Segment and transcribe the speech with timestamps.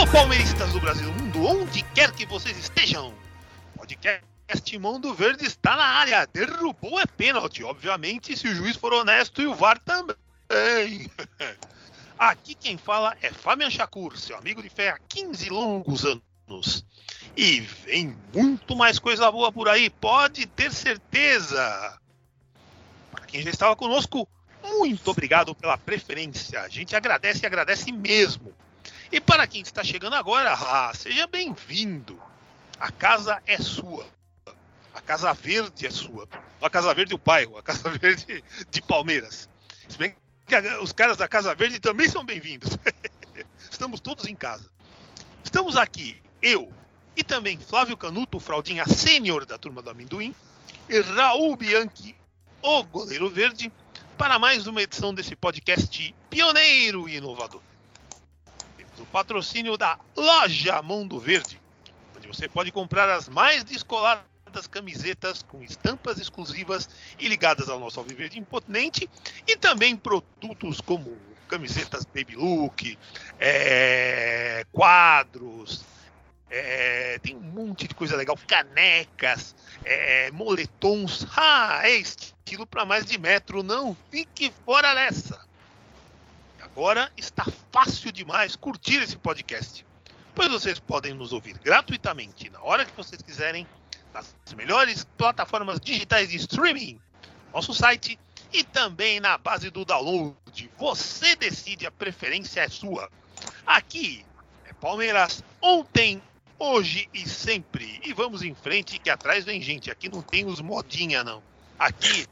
[0.00, 3.12] Alô, palmeiristas do Brasil do mundo, onde quer que vocês estejam.
[3.76, 6.26] Podcast Mundo Verde está na área.
[6.26, 10.16] Derrubou é pênalti, obviamente, se o juiz for honesto e o VAR também.
[12.18, 16.82] Aqui quem fala é Fabian Shakur, seu amigo de fé há 15 longos anos.
[17.36, 22.00] E vem muito mais coisa boa por aí, pode ter certeza.
[23.10, 24.26] Para quem já estava conosco,
[24.64, 26.62] muito obrigado pela preferência.
[26.62, 28.50] A gente agradece e agradece mesmo.
[29.12, 32.20] E para quem está chegando agora, ah, seja bem-vindo.
[32.78, 34.06] A casa é sua.
[34.94, 36.28] A Casa Verde é sua.
[36.62, 39.48] A Casa Verde o bairro, a Casa Verde de Palmeiras.
[39.88, 40.14] Se bem
[40.46, 42.70] que os caras da Casa Verde também são bem-vindos.
[43.70, 44.70] Estamos todos em casa.
[45.42, 46.72] Estamos aqui, eu
[47.16, 50.34] e também Flávio Canuto, fraldinha sênior da turma do amendoim,
[50.88, 52.14] e Raul Bianchi,
[52.62, 53.72] o goleiro verde,
[54.16, 57.62] para mais uma edição desse podcast pioneiro e inovador.
[59.00, 61.60] Temos o patrocínio da Loja Mundo Verde,
[62.16, 66.88] onde você pode comprar as mais descoladas camisetas com estampas exclusivas
[67.18, 69.08] e ligadas ao nosso Alviverde Imponente
[69.46, 71.16] e também produtos como
[71.48, 72.98] camisetas Baby Look,
[73.38, 75.84] é, quadros,
[76.50, 79.54] é, tem um monte de coisa legal, canecas,
[79.84, 81.26] é, moletons.
[81.36, 85.49] Ah, é estilo para mais de metro, não fique fora dessa.
[86.72, 89.84] Agora está fácil demais curtir esse podcast,
[90.34, 93.66] pois vocês podem nos ouvir gratuitamente na hora que vocês quiserem,
[94.14, 97.00] nas melhores plataformas digitais de streaming,
[97.52, 98.18] nosso site
[98.52, 100.70] e também na base do download.
[100.78, 103.10] Você decide, a preferência é sua.
[103.66, 104.24] Aqui
[104.64, 106.22] é Palmeiras ontem,
[106.58, 108.00] hoje e sempre.
[108.04, 109.90] E vamos em frente, que atrás vem gente.
[109.90, 111.42] Aqui não tem os modinha, não.
[111.78, 112.26] Aqui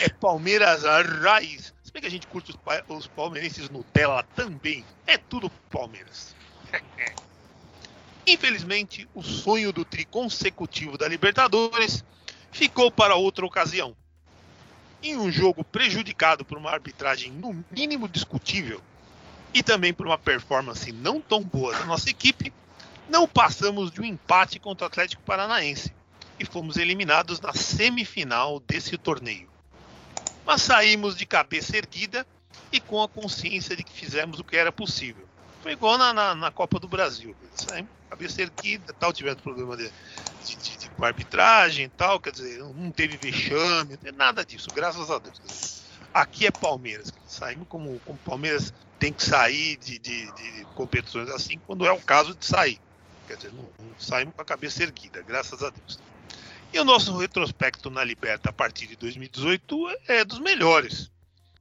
[0.00, 1.72] é Palmeiras raiz.
[1.94, 4.84] Bem que a gente curte os, os palmeirenses Nutella também.
[5.06, 6.34] É tudo Palmeiras.
[8.26, 12.04] Infelizmente, o sonho do tri consecutivo da Libertadores
[12.50, 13.96] ficou para outra ocasião.
[15.04, 18.82] Em um jogo prejudicado por uma arbitragem no mínimo discutível
[19.52, 22.52] e também por uma performance não tão boa da nossa equipe,
[23.08, 25.94] não passamos de um empate contra o Atlético Paranaense
[26.40, 29.53] e fomos eliminados na semifinal desse torneio.
[30.44, 32.26] Mas saímos de cabeça erguida
[32.70, 35.26] e com a consciência de que fizemos o que era possível.
[35.62, 37.34] Foi igual na, na, na Copa do Brasil.
[37.54, 39.90] Saímos com a cabeça erguida, tal, tivemos problema de,
[40.44, 45.10] de, de, de arbitragem tal, quer dizer, não teve vexame, não teve nada disso, graças
[45.10, 45.82] a Deus.
[46.12, 47.12] Aqui é Palmeiras.
[47.26, 52.00] Saímos como, como Palmeiras tem que sair de, de, de competições assim, quando é o
[52.00, 52.78] caso de sair.
[53.26, 55.98] Quer dizer, não, não saímos com a cabeça erguida, graças a Deus.
[56.74, 61.08] E o nosso retrospecto na Liberta a partir de 2018 é dos melhores.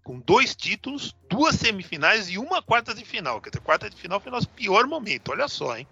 [0.04, 3.40] Com dois títulos, duas semifinais e uma quarta de final.
[3.40, 5.88] Quer dizer, quarta de final foi o nosso pior momento, olha só, hein?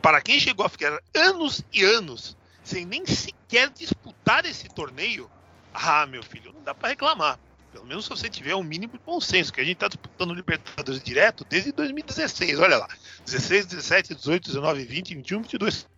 [0.00, 5.28] Para quem chegou a ficar anos e anos sem nem sequer disputar esse torneio,
[5.74, 7.40] ah, meu filho, não dá para reclamar.
[7.72, 10.32] Pelo menos se você tiver um mínimo de bom senso, que a gente está disputando
[10.34, 12.88] Libertadores direto desde 2016, olha lá.
[13.24, 15.91] 16, 17, 18, 19, 20, 21, 22.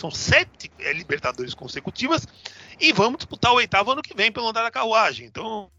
[0.00, 2.26] São sete é, Libertadores consecutivas
[2.80, 5.26] e vamos disputar o oitavo ano que vem pelo andar da carruagem.
[5.26, 5.70] Então,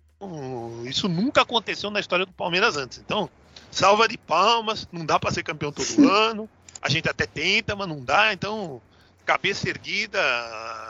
[0.86, 3.00] isso nunca aconteceu na história do Palmeiras antes.
[3.00, 3.30] Então,
[3.70, 6.50] salva de palmas, não dá para ser campeão todo ano.
[6.82, 8.34] A gente até tenta, mas não dá.
[8.34, 8.82] Então,
[9.26, 10.20] cabeça erguida,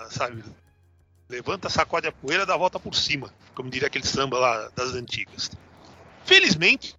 [0.09, 0.43] sabe?
[1.29, 4.93] Levanta, sacode a poeira, dá a volta por cima, como diria aquele samba lá das
[4.93, 5.49] antigas.
[6.25, 6.95] Felizmente,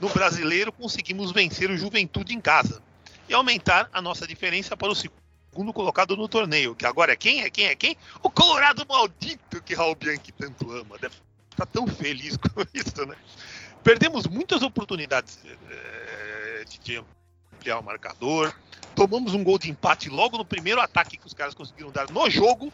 [0.00, 2.82] no brasileiro conseguimos vencer o Juventude em casa
[3.28, 5.23] e aumentar a nossa diferença para o segundo
[5.72, 7.42] colocado no torneio, que agora é quem?
[7.42, 7.66] É quem?
[7.66, 7.96] É quem?
[8.22, 10.98] O Colorado maldito que Raul Bianchi tanto ama.
[10.98, 11.14] Deve
[11.50, 13.16] estar tão feliz com isso, né?
[13.82, 15.38] Perdemos muitas oportunidades
[15.70, 16.96] é, de
[17.52, 18.54] ampliar o marcador.
[18.94, 22.30] Tomamos um gol de empate logo no primeiro ataque que os caras conseguiram dar no
[22.30, 22.72] jogo.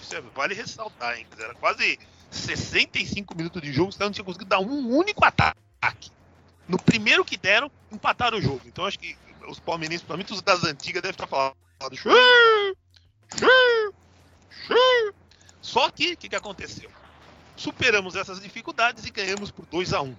[0.00, 1.26] Isso é, vale ressaltar, hein?
[1.38, 1.98] Era quase
[2.30, 6.10] 65 minutos de jogo, os caras não tinham conseguido dar um único ataque.
[6.68, 8.62] No primeiro que deram, empataram o jogo.
[8.66, 9.16] Então acho que
[9.48, 11.56] os palmeirenses, principalmente os das antigas, devem estar falando.
[15.60, 16.90] Só que, o que, que aconteceu?
[17.56, 20.14] Superamos essas dificuldades e ganhamos por 2 a 1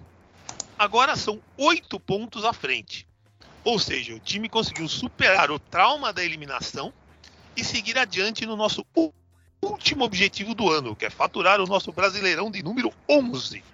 [0.78, 3.06] Agora são oito pontos à frente.
[3.64, 6.92] Ou seja, o time conseguiu superar o trauma da eliminação
[7.56, 8.84] e seguir adiante no nosso
[9.62, 13.64] último objetivo do ano, que é faturar o nosso Brasileirão de número 11.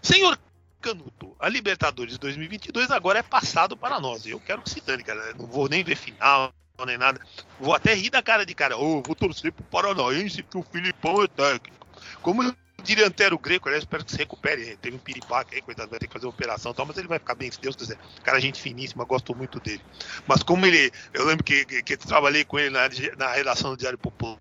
[0.00, 0.38] Senhor
[0.82, 4.26] Canuto, a Libertadores 2022 agora é passado para nós.
[4.26, 5.32] Eu quero que se dane, cara.
[5.34, 6.52] Não vou nem ver final,
[6.84, 7.20] nem nada.
[7.60, 8.76] Vou até rir da cara de cara.
[8.76, 11.86] Oh, vou torcer pro Paranaense porque o Filipão é técnico.
[12.20, 12.42] Como
[12.82, 14.76] diria Antero Greco, aliás, espero que se recupere.
[14.76, 17.08] Teve um piripaque aí, coitado, vai ter que fazer uma operação e tal, mas ele
[17.08, 17.96] vai ficar bem, se Deus quiser.
[18.24, 19.82] Cara, gente finíssima, gosto muito dele.
[20.26, 23.76] Mas como ele, eu lembro que, que, que trabalhei com ele na, na redação do
[23.76, 24.40] Diário Popular,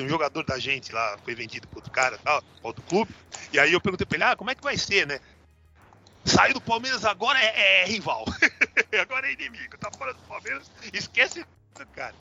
[0.00, 3.14] um jogador da gente lá foi vendido para outro cara, tal, outro clube.
[3.52, 5.20] E aí eu perguntei para ele, ah, como é que vai ser, né?
[6.28, 8.24] Saiu do Palmeiras agora é, é rival.
[9.00, 9.76] agora é inimigo.
[9.78, 11.44] Tá fora do Palmeiras, esquece
[11.94, 12.14] cara.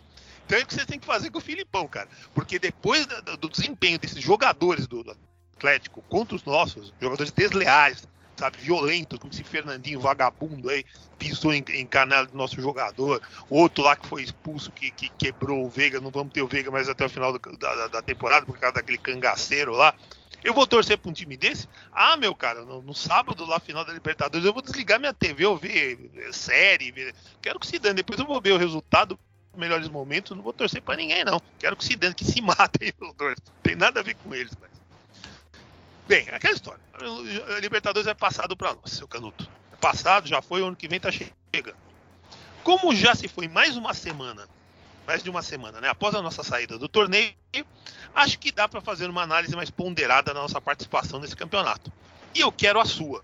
[0.45, 2.07] Então é o que você tem que fazer com o Filipão, cara.
[2.33, 5.17] Porque depois do, do desempenho desses jogadores do, do,
[5.57, 8.07] Atlético contra os nossos, jogadores desleais,
[8.37, 10.85] sabe, violentos, como esse Fernandinho vagabundo aí,
[11.17, 13.19] pisou em, em canal do nosso jogador,
[13.49, 16.69] outro lá que foi expulso, que, que quebrou o Veiga, não vamos ter o Veiga
[16.69, 19.95] mais até o final do, da, da temporada, por causa daquele cangaceiro lá.
[20.43, 21.67] Eu vou torcer para um time desse?
[21.91, 25.45] Ah, meu cara, no, no, sábado lá, final da Libertadores, eu vou desligar minha TV,
[25.45, 27.13] eu ver série, ver...
[27.41, 29.19] quero que se dane, depois eu vou ver o resultado,
[29.55, 31.41] melhores momentos, não vou torcer para ninguém não.
[31.59, 33.37] Quero que se dane, que se matem os dois.
[33.63, 34.77] Tem nada a ver com eles, mas
[36.07, 36.79] Bem, aquela história.
[37.55, 39.49] A Libertadores é passado para nós, seu Canuto.
[39.73, 41.75] É passado, já foi, o ano que vem tá chegando.
[42.63, 44.47] Como já se foi mais uma semana,
[45.05, 45.89] mais de uma semana, né?
[45.89, 47.33] Após a nossa saída do torneio,
[48.17, 51.91] acho que dá para fazer uma análise mais ponderada da nossa participação nesse campeonato.
[52.33, 53.23] E eu quero a sua.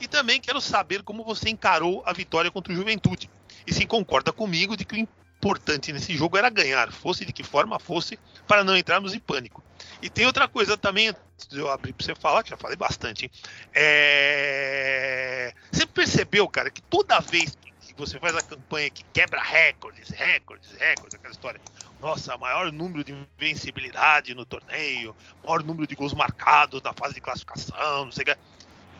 [0.00, 3.30] E também quero saber como você encarou a vitória contra o Juventude.
[3.64, 7.44] E se concorda comigo de que o importante nesse jogo era ganhar, fosse de que
[7.44, 9.62] forma fosse, para não entrarmos em pânico.
[10.00, 12.76] E tem outra coisa também, antes de eu abrir para você falar, que já falei
[12.76, 13.30] bastante.
[13.72, 15.54] É...
[15.70, 20.72] Você percebeu, cara, que toda vez que você faz a campanha que quebra recordes, recordes,
[20.72, 21.60] recordes, aquela história.
[22.00, 27.20] Nossa, maior número de invencibilidade no torneio, maior número de gols marcados na fase de
[27.20, 28.36] classificação, não sei o que.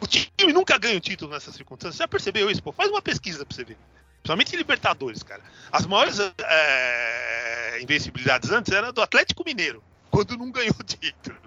[0.00, 1.96] O time nunca ganha o título nessas circunstâncias.
[1.96, 2.62] Você já percebeu isso?
[2.62, 2.72] Pô?
[2.72, 3.76] Faz uma pesquisa pra você ver.
[4.16, 5.42] Principalmente Libertadores, cara.
[5.70, 11.41] As maiores é, invencibilidades antes eram do Atlético Mineiro quando não ganhou título.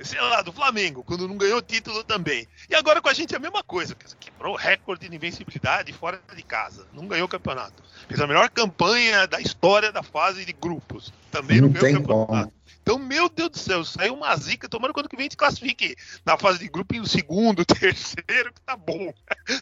[0.00, 2.46] Sei lá, do Flamengo, quando não ganhou título também.
[2.68, 3.94] E agora com a gente é a mesma coisa.
[4.18, 6.86] Quebrou o recorde de invencibilidade fora de casa.
[6.92, 7.82] Não ganhou o campeonato.
[8.08, 11.12] Fez a melhor campanha da história da fase de grupos.
[11.30, 12.50] Também não, não ganhou o campeonato.
[12.50, 12.62] Como.
[12.82, 14.68] Então, meu Deus do céu, saiu uma zica.
[14.68, 15.96] Tomando quando que vem a gente classifique
[16.26, 19.14] na fase de grupo em segundo, terceiro, que tá bom.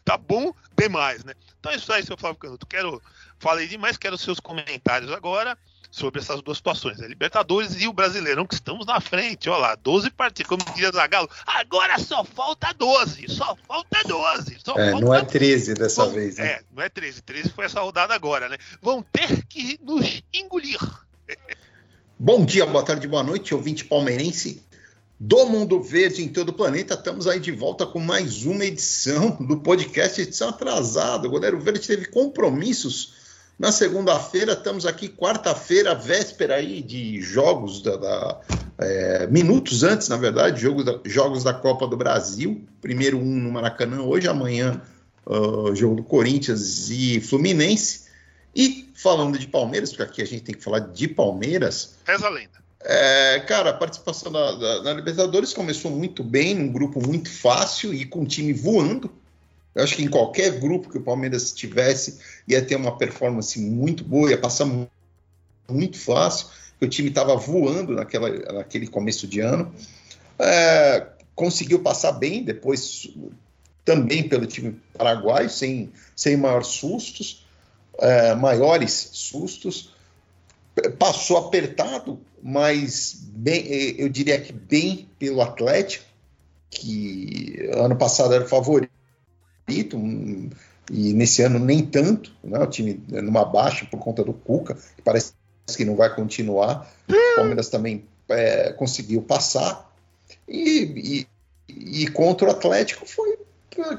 [0.04, 1.34] tá bom demais, né?
[1.58, 2.66] Então é isso aí, seu Flávio Canuto.
[2.66, 3.02] Quero,
[3.40, 5.58] falei demais, quero seus comentários agora
[5.90, 9.74] sobre essas duas situações, a Libertadores e o Brasileirão, que estamos na frente, olha lá,
[9.74, 14.58] 12 partidas, como diria Zagallo, agora só falta 12, só falta 12.
[14.64, 16.46] Só é, falta não é 13 dessa Vão, vez, né?
[16.46, 18.56] É, não é 13, 13 foi essa rodada agora, né?
[18.80, 20.78] Vão ter que nos engolir.
[22.16, 24.62] Bom dia, boa tarde, boa noite, ouvinte palmeirense
[25.18, 26.94] do Mundo Verde em todo o planeta.
[26.94, 31.26] Estamos aí de volta com mais uma edição do podcast, edição atrasada.
[31.26, 33.19] O Goleiro Verde teve compromissos
[33.60, 38.40] na segunda-feira, estamos aqui, quarta-feira, véspera aí de jogos, da, da
[38.78, 42.64] é, minutos antes, na verdade, jogos da, jogos da Copa do Brasil.
[42.80, 44.80] Primeiro um no Maracanã, hoje, amanhã,
[45.26, 48.06] uh, jogo do Corinthians e Fluminense.
[48.56, 51.96] E falando de Palmeiras, porque aqui a gente tem que falar de Palmeiras.
[52.06, 52.60] Reza a lenda.
[52.82, 58.06] É, cara, a participação na, na Libertadores começou muito bem, num grupo muito fácil e
[58.06, 59.19] com o time voando.
[59.74, 64.02] Eu acho que em qualquer grupo que o Palmeiras tivesse, ia ter uma performance muito
[64.02, 64.66] boa, ia passar
[65.68, 66.48] muito fácil,
[66.80, 69.72] o time estava voando naquela, naquele começo de ano.
[70.38, 73.08] É, conseguiu passar bem, depois
[73.84, 77.46] também pelo time paraguaio, sem, sem maiores sustos,
[77.98, 79.94] é, maiores sustos.
[80.98, 83.66] Passou apertado, mas bem,
[83.98, 86.04] eu diria que bem pelo Atlético,
[86.70, 88.89] que ano passado era o favorito
[89.70, 89.96] favorito,
[90.90, 92.58] e nesse ano nem tanto, né?
[92.58, 95.32] o time numa baixa por conta do Cuca, que parece
[95.76, 96.90] que não vai continuar.
[97.08, 99.88] O Palmeiras também é, conseguiu passar.
[100.48, 101.26] E,
[101.68, 103.38] e, e, contra o Atlético foi,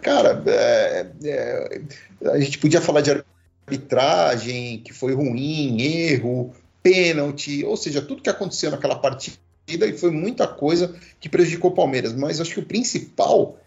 [0.01, 1.81] cara, é, é,
[2.25, 3.23] a gente podia falar de
[3.65, 10.11] arbitragem, que foi ruim, erro, pênalti, ou seja, tudo que aconteceu naquela partida e foi
[10.11, 12.13] muita coisa que prejudicou o Palmeiras.
[12.13, 13.57] Mas acho que o principal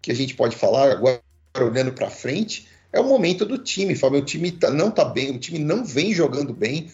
[0.00, 1.20] que a gente pode falar agora
[1.56, 4.20] olhando para frente, é o momento do time, Fábio.
[4.20, 6.90] O time tá, não está bem, o time não vem jogando bem,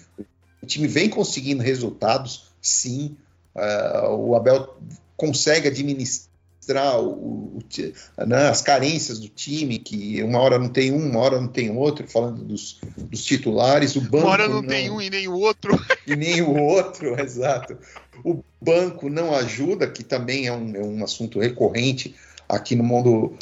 [0.62, 3.16] o time vem conseguindo resultados, sim.
[3.54, 4.76] Uh, o Abel
[5.16, 7.58] consegue administrar o, o,
[8.26, 11.70] né, as carências do time, que uma hora não tem um, uma hora não tem
[11.70, 14.16] outro, falando dos, dos titulares, o banco.
[14.16, 15.78] Uma hora não, não, tem um e nem o outro.
[16.06, 17.78] E nem o outro, exato.
[18.22, 22.14] O banco não ajuda, que também é um, é um assunto recorrente
[22.46, 23.38] aqui no mundo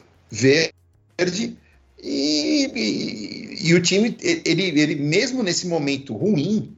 [1.22, 1.56] verde.
[2.02, 6.76] E, e, e, o time, ele, ele mesmo nesse momento ruim,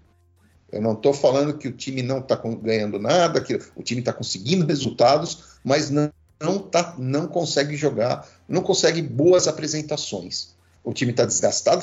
[0.70, 4.12] eu não estou falando que o time não está ganhando nada, que o time está
[4.12, 10.54] conseguindo resultados, mas não, não, tá, não consegue jogar, não consegue boas apresentações.
[10.82, 11.82] O time está desgastado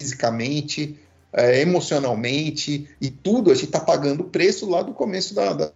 [0.00, 0.98] fisicamente,
[1.32, 3.52] é, emocionalmente e tudo.
[3.52, 5.72] A gente está pagando o preço lá do começo da, da,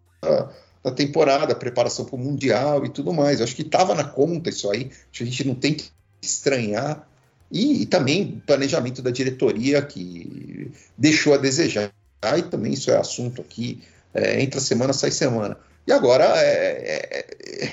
[0.83, 3.39] da temporada, preparação para o Mundial e tudo mais.
[3.39, 4.91] Eu acho que estava na conta isso aí.
[5.21, 7.09] A gente não tem que estranhar.
[7.51, 11.93] E, e também planejamento da diretoria que deixou a desejar.
[12.37, 13.83] E também isso é assunto aqui,
[14.13, 15.57] é, entra semana, sai semana.
[15.87, 17.25] E agora é,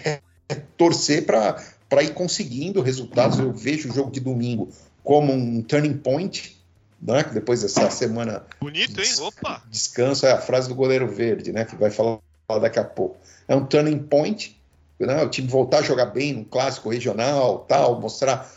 [0.05, 3.39] é, é torcer para ir conseguindo resultados.
[3.39, 4.69] Eu vejo o jogo de domingo
[5.03, 6.57] como um turning point,
[7.01, 7.23] né?
[7.33, 8.45] depois dessa semana.
[8.61, 9.11] Bonito, hein?
[9.21, 9.63] Opa!
[9.69, 11.65] Descanso, é a frase do goleiro verde, né?
[11.65, 12.19] Que vai falar
[12.61, 13.17] daqui a pouco.
[13.47, 14.55] É um turning point,
[14.99, 15.23] né?
[15.23, 18.49] o time voltar a jogar bem no clássico regional, tal, mostrar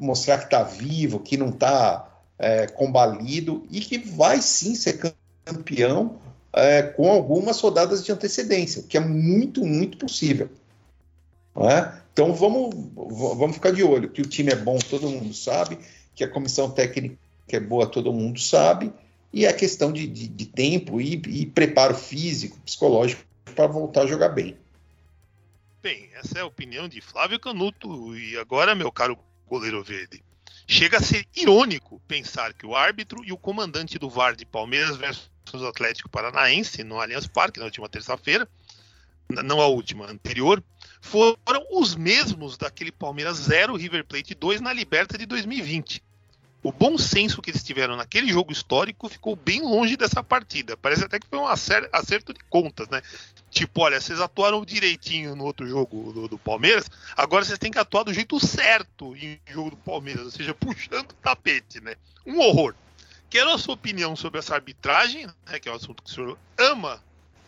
[0.00, 6.18] mostrar que está vivo, que não está é, combalido e que vai sim ser campeão
[6.52, 10.48] é, com algumas rodadas de antecedência, que é muito, muito possível.
[11.56, 11.92] É?
[12.12, 15.78] Então vamos, vamos ficar de olho, que o time é bom, todo mundo sabe,
[16.14, 17.16] que a comissão técnica
[17.48, 18.92] é boa, todo mundo sabe,
[19.32, 23.22] e é questão de, de, de tempo e, e preparo físico, psicológico
[23.54, 24.56] para voltar a jogar bem.
[25.82, 30.22] Bem, essa é a opinião de Flávio Canuto, e agora, meu caro goleiro verde.
[30.68, 34.98] Chega a ser irônico pensar que o árbitro e o comandante do VAR de Palmeiras
[34.98, 35.30] versus
[35.66, 38.46] Atlético Paranaense no Allianz Parque na última terça-feira,
[39.42, 40.62] não a última, anterior,
[41.00, 46.02] foram os mesmos daquele Palmeiras 0 River Plate 2 na Liberta de 2020
[46.62, 50.76] o bom senso que eles tiveram naquele jogo histórico ficou bem longe dessa partida.
[50.76, 53.00] Parece até que foi um acerto de contas, né?
[53.50, 57.78] Tipo, olha, vocês atuaram direitinho no outro jogo do, do, Palmeiras, agora vocês têm que
[57.78, 61.94] atuar do jeito certo em jogo do Palmeiras, ou seja, puxando o tapete, né?
[62.26, 62.74] Um horror.
[63.30, 66.38] Quero a sua opinião sobre essa arbitragem, né, que é um assunto que o senhor
[66.58, 67.02] ama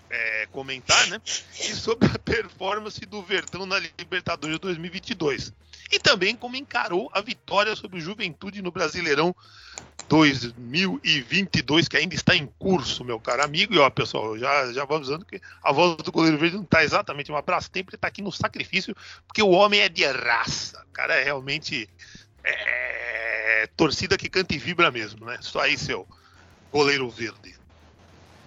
[0.09, 1.21] é, comentar, né?
[1.27, 5.53] E sobre a performance do Vertão na Libertadores 2022
[5.93, 9.37] e também como encarou a vitória sobre o Juventude no Brasileirão
[10.09, 13.75] 2022, que ainda está em curso, meu caro amigo.
[13.75, 16.83] E ó, pessoal, já, já vamos dizendo que a voz do goleiro verde não está
[16.83, 18.97] exatamente um abraço tempo, ele está aqui no sacrifício,
[19.27, 20.83] porque o homem é de raça.
[20.91, 21.87] O cara é realmente
[22.43, 25.39] é, torcida que canta e vibra mesmo, né?
[25.43, 26.09] Só aí, seu
[26.73, 27.55] goleiro verde.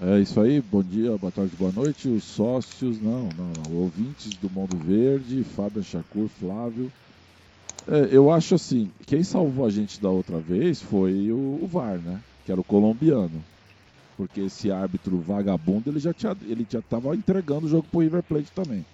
[0.01, 2.07] É isso aí, bom dia, boa tarde, boa noite.
[2.07, 6.91] Os sócios, não, não, não ouvintes do Mundo Verde, Fábio Chacur, Flávio.
[7.87, 11.99] É, eu acho assim, quem salvou a gente da outra vez foi o, o, VAR,
[11.99, 12.19] né?
[12.45, 13.43] Que era o colombiano.
[14.17, 18.23] Porque esse árbitro vagabundo, ele já tinha, ele já tava entregando o jogo pro River
[18.23, 18.85] Plate também.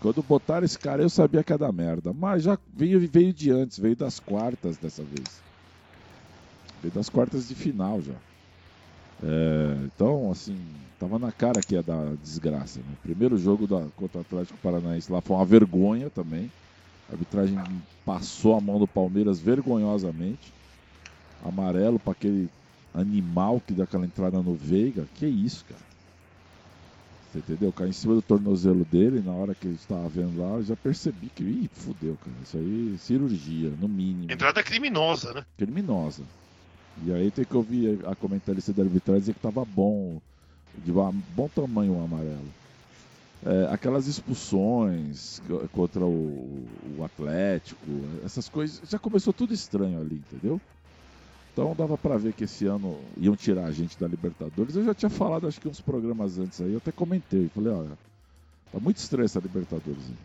[0.00, 2.12] Quando botaram esse cara, eu sabia que ia dar merda.
[2.12, 5.42] Mas já veio, veio de antes, veio das quartas dessa vez.
[6.80, 8.14] Veio das quartas de final já.
[9.22, 10.56] É, então, assim,
[10.98, 12.78] tava na cara que ia dar desgraça.
[12.78, 12.94] Né?
[13.02, 16.50] Primeiro jogo da, contra o Atlético Paranaense lá foi uma vergonha também.
[17.10, 17.58] A arbitragem
[18.04, 20.52] passou a mão do Palmeiras vergonhosamente.
[21.44, 22.48] Amarelo para aquele
[22.94, 25.04] animal que dá aquela entrada no Veiga.
[25.16, 25.90] Que isso, cara.
[27.32, 27.72] Você entendeu?
[27.72, 30.76] Caiu em cima do tornozelo dele, na hora que ele estava vendo lá, eu já
[30.76, 32.36] percebi que, ih, fudeu, cara.
[32.42, 34.30] Isso aí, cirurgia, no mínimo.
[34.30, 35.44] Entrada criminosa, né?
[35.56, 36.22] Criminosa.
[37.04, 40.20] E aí tem que ouvir a comentarista da arbitragem dizer que tava bom,
[40.84, 42.59] de bom tamanho o amarelo
[43.44, 45.40] é, aquelas expulsões
[45.72, 46.66] contra o,
[46.98, 47.80] o, Atlético,
[48.24, 50.60] essas coisas, já começou tudo estranho ali, entendeu?
[51.52, 54.76] Então dava para ver que esse ano iam tirar a gente da Libertadores.
[54.76, 57.98] Eu já tinha falado, acho que uns programas antes aí, eu até comentei, falei, olha,
[58.70, 60.02] tá muito estranho essa Libertadores.
[60.08, 60.16] Aí.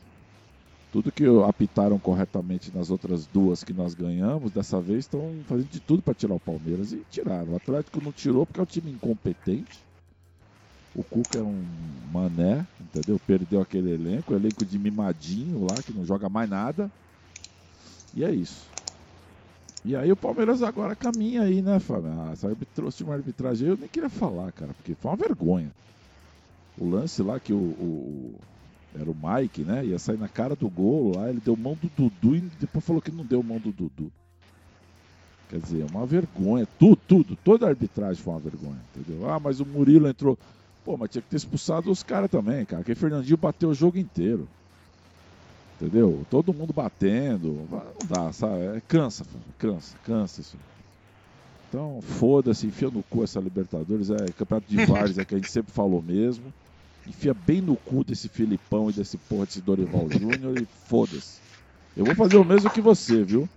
[0.92, 5.80] Tudo que apitaram corretamente nas outras duas que nós ganhamos, dessa vez estão fazendo de
[5.80, 7.54] tudo para tirar o Palmeiras e tiraram.
[7.54, 9.86] O Atlético não tirou porque é um time incompetente
[10.96, 11.64] o Cuca é um
[12.12, 13.20] mané, entendeu?
[13.20, 16.90] Perdeu aquele elenco, elenco de mimadinho lá, que não joga mais nada.
[18.14, 18.66] E é isso.
[19.84, 22.10] E aí o Palmeiras agora caminha aí, né, Fábio?
[22.10, 25.70] Ah, essa trouxe uma arbitragem, eu nem queria falar, cara, porque foi uma vergonha.
[26.78, 28.36] O lance lá que o, o,
[29.00, 29.86] era o Mike, né?
[29.86, 33.02] Ia sair na cara do gol lá, ele deu mão do Dudu e depois falou
[33.02, 34.12] que não deu mão do Dudu.
[35.50, 36.68] Quer dizer, é uma vergonha.
[36.80, 39.30] Tudo, tudo, toda a arbitragem foi uma vergonha, entendeu?
[39.30, 40.38] Ah, mas o Murilo entrou.
[40.86, 42.84] Pô, mas tinha que ter expulsado os caras também, cara.
[42.84, 44.48] Porque Fernandinho bateu o jogo inteiro.
[45.82, 46.24] Entendeu?
[46.30, 47.68] Todo mundo batendo.
[47.70, 48.78] Não dá, sabe?
[48.78, 49.26] É, cansa,
[49.58, 50.58] cansa, cansa isso.
[51.68, 54.12] Então, foda-se, enfia no cu essa Libertadores.
[54.12, 56.54] É campeonato de Vars, é que a gente sempre falou mesmo.
[57.08, 61.40] Enfia bem no cu desse Filipão e desse porra desse Dorival Júnior e foda-se.
[61.98, 63.50] Eu vou fazer o mesmo que você, viu?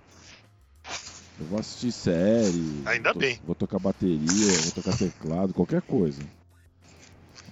[1.38, 2.82] Eu vou assistir série.
[2.86, 3.38] Ainda vou, bem.
[3.44, 6.20] Vou tocar bateria, vou tocar teclado, qualquer coisa.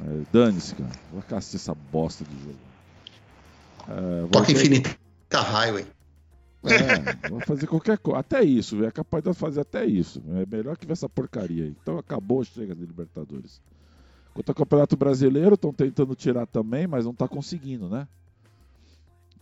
[0.00, 0.91] É, Dane-se, cara.
[1.12, 2.59] Vou assistir essa bosta de jogo.
[3.88, 4.97] É, Toca Infinita
[5.33, 5.87] Highway.
[6.65, 8.21] É, vou fazer qualquer coisa.
[8.21, 10.23] Até isso, é capaz de fazer até isso.
[10.35, 11.76] É melhor que ver essa porcaria aí.
[11.83, 13.61] Então acabou, chega de Libertadores.
[14.35, 18.07] Quanto ao Campeonato Brasileiro, estão tentando tirar também, mas não está conseguindo, né?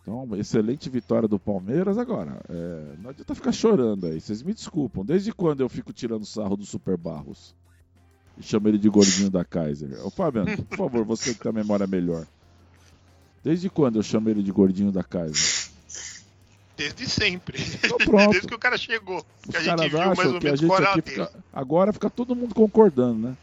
[0.00, 1.96] Então, excelente vitória do Palmeiras.
[1.96, 4.20] Agora, é, não adianta ficar chorando aí.
[4.20, 5.04] Vocês me desculpam.
[5.04, 7.54] Desde quando eu fico tirando sarro do Super Barros?
[8.38, 10.04] E chamo ele de gordinho da Kaiser.
[10.04, 12.26] Ô, Fabiano, por favor, você que tem a memória melhor.
[13.42, 15.68] Desde quando eu chamo ele de gordinho da Kaiser?
[16.76, 17.58] Desde sempre.
[17.84, 18.30] Então, pronto.
[18.30, 19.24] Desde que o cara chegou.
[19.46, 21.30] Os caras acham que a gente aqui fica...
[21.52, 23.36] Agora fica todo mundo concordando, né?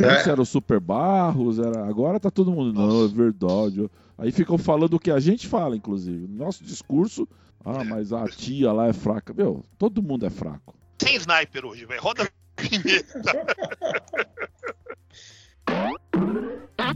[0.00, 0.04] É.
[0.04, 1.86] Antes era o Super Barros, era...
[1.86, 2.72] agora tá todo mundo.
[2.72, 2.94] Nossa.
[2.94, 3.90] Não, é verdade.
[4.16, 6.26] Aí ficam falando o que a gente fala, inclusive.
[6.28, 7.28] Nosso discurso,
[7.64, 9.34] ah, mas a tia lá é fraca.
[9.34, 10.74] Meu, todo mundo é fraco.
[10.98, 12.00] Sem sniper hoje, velho.
[12.00, 12.30] Roda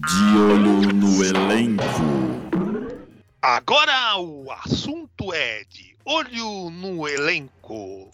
[0.07, 1.83] De olho no elenco.
[3.41, 8.11] Agora o assunto é de olho no elenco.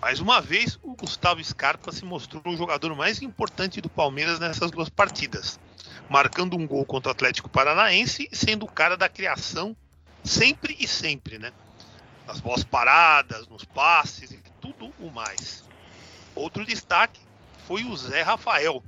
[0.00, 4.70] Mais uma vez, o Gustavo Scarpa se mostrou o jogador mais importante do Palmeiras nessas
[4.70, 5.58] duas partidas
[6.10, 9.76] marcando um gol contra o Atlético Paranaense e sendo o cara da criação
[10.24, 11.52] sempre e sempre, né?
[12.26, 15.64] Nas bolas paradas, nos passes e tudo o mais.
[16.34, 17.20] Outro destaque
[17.66, 18.82] foi o Zé Rafael,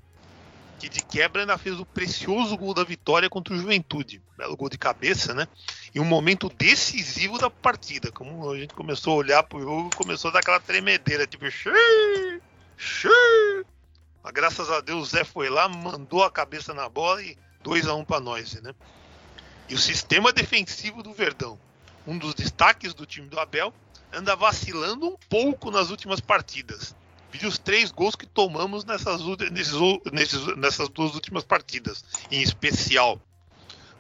[0.79, 4.21] que de quebra ainda fez o precioso gol da vitória contra o Juventude.
[4.37, 5.47] Belo gol de cabeça, né?
[5.95, 8.11] E um momento decisivo da partida.
[8.11, 12.43] Como a gente começou a olhar pro jogo, começou a dar aquela tremedeira, tipo, xiii,
[12.77, 13.65] xiii.
[14.23, 17.87] Mas graças a Deus o Zé foi lá, mandou a cabeça na bola e 2
[17.87, 18.75] a 1 um para nós, né?
[19.69, 21.59] E o sistema defensivo do Verdão,
[22.07, 23.73] um dos destaques do time do Abel,
[24.13, 26.95] anda vacilando um pouco nas últimas partidas.
[27.33, 29.73] Vi os três gols que tomamos nessas, nesses,
[30.13, 33.19] nesses, nessas duas últimas partidas, em especial.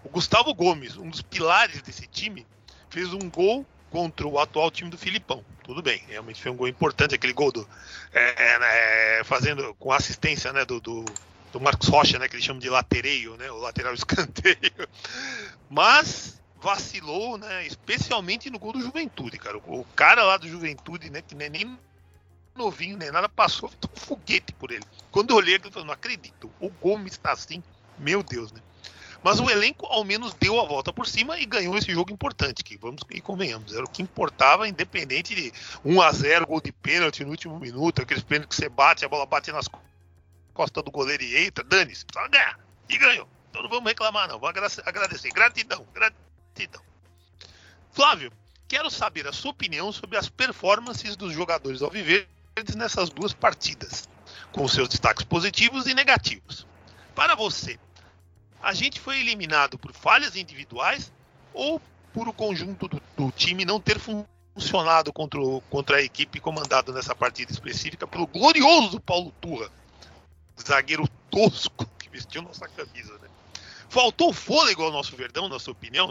[0.05, 2.47] O Gustavo Gomes, um dos pilares desse time,
[2.90, 5.42] fez um gol contra o atual time do Filipão.
[5.64, 7.66] Tudo bem, realmente foi um gol importante aquele gol do
[8.12, 11.05] é, é, fazendo com assistência né, do, do,
[11.53, 14.88] do, Marcos Rocha, né, que eles chamam de latereio, né, o lateral escanteio.
[15.71, 19.57] Mas vacilou, né, especialmente no gol do Juventude, cara.
[19.59, 21.79] O, o cara lá do Juventude, né, que nem
[22.55, 24.85] novinho nem nada, passou um foguete por ele.
[25.11, 27.62] Quando eu olhei, eu falei, não acredito, o Gomes está assim,
[27.99, 28.61] meu Deus, né?
[29.23, 32.65] Mas o elenco ao menos deu a volta por cima e ganhou esse jogo importante,
[32.65, 35.53] que vamos e convenhamos, era o que importava, independente de
[35.85, 39.09] 1 a 0 gol de pênalti no último minuto, aqueles pênaltis que você bate, a
[39.09, 39.69] bola bate nas
[40.53, 42.59] costas do goleiro e entra, dane-se, precisa ganhar.
[42.88, 43.29] E ganhou.
[43.51, 44.38] Então não vamos reclamar, não.
[44.38, 45.31] Vamos agradecer.
[45.31, 46.83] Gratidão, gratidão.
[47.93, 48.33] Flávio,
[48.67, 51.83] quero saber a sua opinião sobre as performances dos jogadores
[52.53, 54.09] alviverdes nessas duas partidas,
[54.53, 56.67] com seus destaques positivos e negativos.
[57.15, 57.79] Para você,
[58.62, 61.12] a gente foi eliminado por falhas individuais
[61.53, 61.81] ou
[62.12, 66.93] por o conjunto do, do time não ter funcionado contra, o, contra a equipe comandada
[66.93, 69.71] nessa partida específica pelo glorioso Paulo Turra,
[70.61, 73.15] zagueiro tosco que vestiu nossa camisa.
[73.19, 73.29] Né?
[73.88, 76.11] Faltou fôlego ao nosso Verdão, na sua opinião?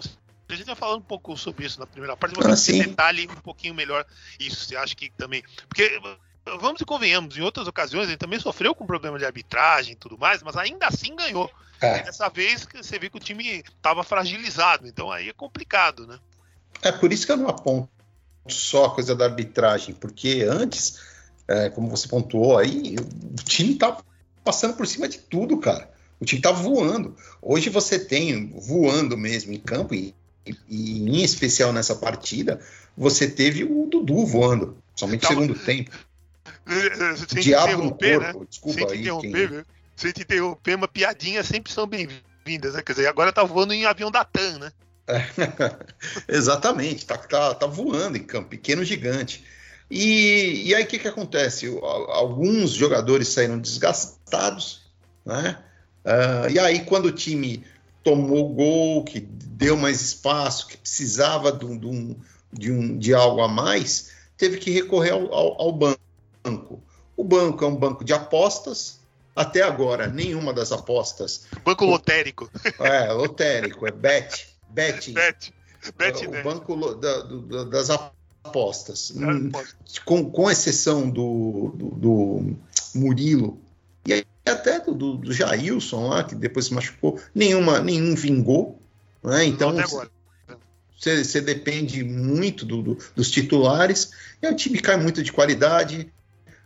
[0.49, 3.25] A gente vai falando um pouco sobre isso na primeira parte, mas você ah, detalhe
[3.25, 4.05] um pouquinho melhor
[4.37, 4.65] isso.
[4.65, 5.41] Você acha que também.
[5.69, 5.97] Porque
[6.45, 10.17] vamos e convenhamos, em outras ocasiões ele também sofreu com problema de arbitragem e tudo
[10.17, 11.49] mais, mas ainda assim ganhou.
[11.79, 12.03] É.
[12.03, 16.19] Dessa vez você vê que o time estava fragilizado, então aí é complicado, né?
[16.81, 17.89] É por isso que eu não aponto
[18.47, 20.99] só a coisa da arbitragem, porque antes,
[21.47, 23.97] é, como você pontuou aí, o time tá
[24.43, 25.89] passando por cima de tudo, cara.
[26.19, 27.15] O time tá voando.
[27.41, 30.13] Hoje você tem voando mesmo em campo e,
[30.45, 32.59] e, e em especial nessa partida,
[32.95, 35.91] você teve o Dudu voando, somente no segundo tempo.
[37.41, 38.45] Diabo no corpo, né?
[38.49, 39.03] desculpa aí.
[39.03, 39.31] Quem...
[39.31, 39.65] Né?
[39.95, 42.81] se a gente interromper, uma piadinha sempre são bem-vindas, né?
[42.81, 44.71] Quer dizer, agora tá voando em avião da TAM, né?
[45.07, 45.25] É,
[46.35, 49.43] exatamente, tá, tá, tá voando em campo, pequeno gigante.
[49.89, 51.67] E, e aí o que, que acontece?
[51.81, 54.81] Alguns jogadores saíram desgastados,
[55.25, 55.57] né?
[56.03, 57.63] Uh, e aí, quando o time
[58.03, 62.15] tomou gol, que deu mais espaço, que precisava de, um,
[62.51, 65.99] de, um, de algo a mais, teve que recorrer ao, ao, ao banco.
[67.15, 68.99] O banco é um banco de apostas,
[69.35, 71.45] até agora, nenhuma das apostas.
[71.63, 72.49] Banco lotérico.
[72.79, 74.47] É, lotérico, é bet.
[74.69, 75.13] Betting.
[75.13, 75.53] Bet.
[75.97, 76.43] Bet, o né?
[76.43, 79.11] banco da, do, das apostas.
[79.11, 82.55] É, com, com exceção do, do, do
[82.93, 83.59] Murilo
[84.05, 88.79] e até do, do, do, Jailson lá, que depois se machucou, nenhuma, nenhum vingou.
[89.23, 89.45] Né?
[89.45, 89.73] Então,
[90.97, 96.11] você, depende muito do, dos titulares e o time cai muito de qualidade.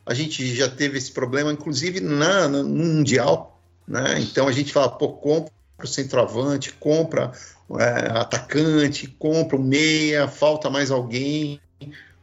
[0.05, 3.59] A gente já teve esse problema, inclusive na, no Mundial.
[3.87, 4.19] Né?
[4.19, 5.51] Então a gente fala, pô, compra
[5.83, 7.31] o centroavante, compra
[7.79, 11.59] é, atacante, compra o meia, falta mais alguém,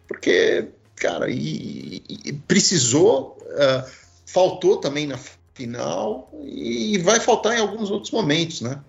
[0.07, 3.91] porque, cara, e, e precisou, uh,
[4.27, 5.19] faltou também na
[5.55, 8.81] final e vai faltar em alguns outros momentos, né?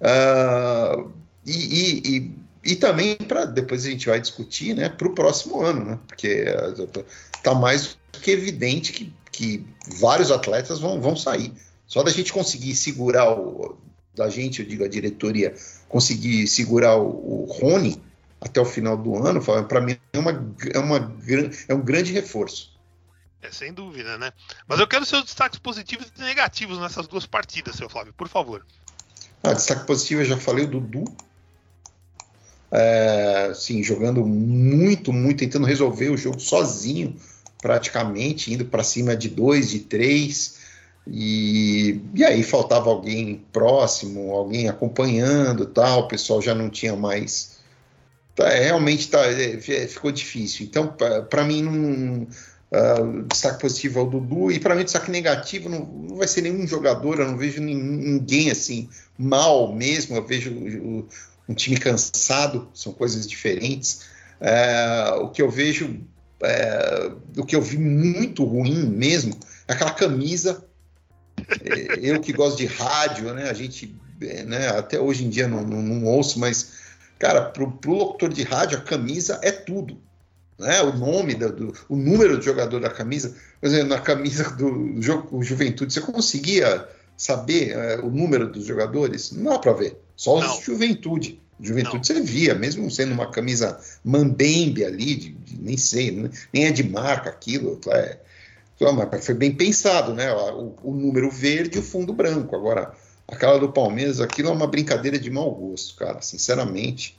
[0.00, 1.10] Uh,
[1.46, 2.39] e, e, e,
[2.76, 5.98] também para depois a gente vai discutir, né, para o próximo ano, né?
[6.06, 6.44] Porque
[7.34, 9.66] está mais que evidente que, que
[9.98, 11.52] vários atletas vão, vão sair.
[11.86, 13.78] Só da gente conseguir segurar o,
[14.14, 15.54] da gente, eu digo a diretoria,
[15.88, 18.00] conseguir segurar o, o Rony
[18.40, 21.16] até o final do ano, para mim é, uma, é, uma,
[21.68, 22.78] é um grande reforço.
[23.42, 24.32] É, sem dúvida, né?
[24.66, 28.64] Mas eu quero seus destaques positivos e negativos nessas duas partidas, seu Flávio, por favor.
[29.42, 31.04] Ah, destaque positivo, eu já falei, o Dudu.
[32.72, 37.16] É, sim, jogando muito, muito, tentando resolver o jogo sozinho,
[37.60, 40.58] praticamente, indo para cima de dois, de três.
[41.06, 47.58] E, e aí faltava alguém próximo, alguém acompanhando tal, o pessoal já não tinha mais.
[48.34, 50.66] Tá, realmente tá, é, ficou difícil.
[50.66, 50.94] Então,
[51.28, 52.26] para mim, não,
[52.70, 56.42] uh, destaque positivo é o Dudu, e para mim, destaque negativo não, não, vai ser
[56.42, 61.06] nenhum jogador, eu não vejo ninguém assim mal mesmo, eu vejo
[61.50, 64.02] um time cansado, são coisas diferentes.
[64.40, 69.36] Uh, o que eu vejo, uh, o que eu vi muito ruim mesmo,
[69.66, 70.64] é aquela camisa
[71.60, 73.50] é, eu que gosto de rádio, né?
[73.50, 73.96] A gente,
[74.46, 76.72] né, até hoje em dia não, não, não ouço, mas,
[77.18, 79.98] cara, pro, pro locutor de rádio, a camisa é tudo.
[80.56, 83.34] Né, o nome, do, do, o número do jogador da camisa.
[83.60, 86.86] Por exemplo, na camisa do, do jogo Juventude, você conseguia
[87.20, 89.30] saber é, o número dos jogadores?
[89.32, 90.00] Não dá para ver.
[90.16, 90.64] Só os.
[90.64, 91.38] Juventude.
[91.60, 92.04] Juventude não.
[92.04, 96.30] você via, mesmo sendo uma camisa mambembe ali, de, de, nem sei, né?
[96.50, 97.78] nem é de marca aquilo.
[97.88, 98.18] É,
[99.20, 100.32] foi bem pensado, né?
[100.32, 102.56] O, o, número verde e o fundo branco.
[102.56, 102.94] Agora,
[103.28, 106.22] aquela do Palmeiras, aquilo é uma brincadeira de mau gosto, cara.
[106.22, 107.18] Sinceramente,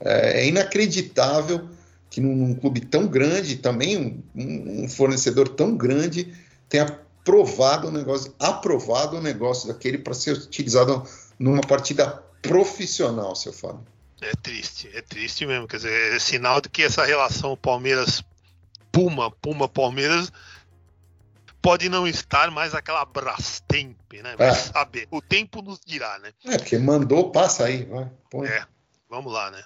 [0.00, 1.68] é, é inacreditável
[2.08, 6.32] que num, num, clube tão grande, também um, um, fornecedor tão grande,
[6.66, 6.86] tenha
[7.22, 11.04] aprovado o negócio, aprovado o negócio daquele para ser utilizado
[11.38, 13.86] numa partida profissional, seu Fábio.
[14.20, 15.66] É triste, é triste mesmo.
[15.66, 20.32] Quer dizer, é sinal de que essa relação Palmeiras-Puma, Puma-Palmeiras
[21.60, 24.36] pode não estar mais aquela Brastemp, né?
[24.36, 24.54] Vai é.
[24.54, 25.08] saber.
[25.10, 26.32] O tempo nos dirá, né?
[26.44, 28.10] É, porque mandou, passa aí, vai.
[28.28, 28.48] Põe.
[28.48, 28.66] É,
[29.08, 29.62] vamos lá, né?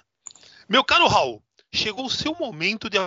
[0.69, 1.41] Meu caro Raul,
[1.71, 2.97] chegou o seu momento de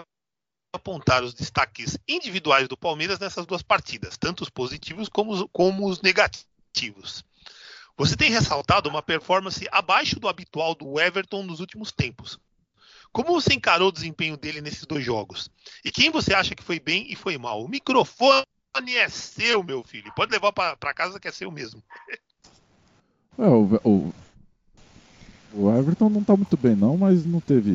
[0.72, 5.88] apontar os destaques individuais do Palmeiras nessas duas partidas, tanto os positivos como os, como
[5.88, 7.24] os negativos.
[7.96, 12.38] Você tem ressaltado uma performance abaixo do habitual do Everton nos últimos tempos.
[13.12, 15.50] Como você encarou o desempenho dele nesses dois jogos?
[15.84, 17.62] E quem você acha que foi bem e foi mal?
[17.62, 18.44] O microfone
[18.96, 20.12] é seu, meu filho.
[20.14, 21.82] Pode levar para casa que é seu mesmo.
[23.36, 24.14] É, o, o,
[25.52, 27.72] o, Everton não tá muito bem não, mas não teve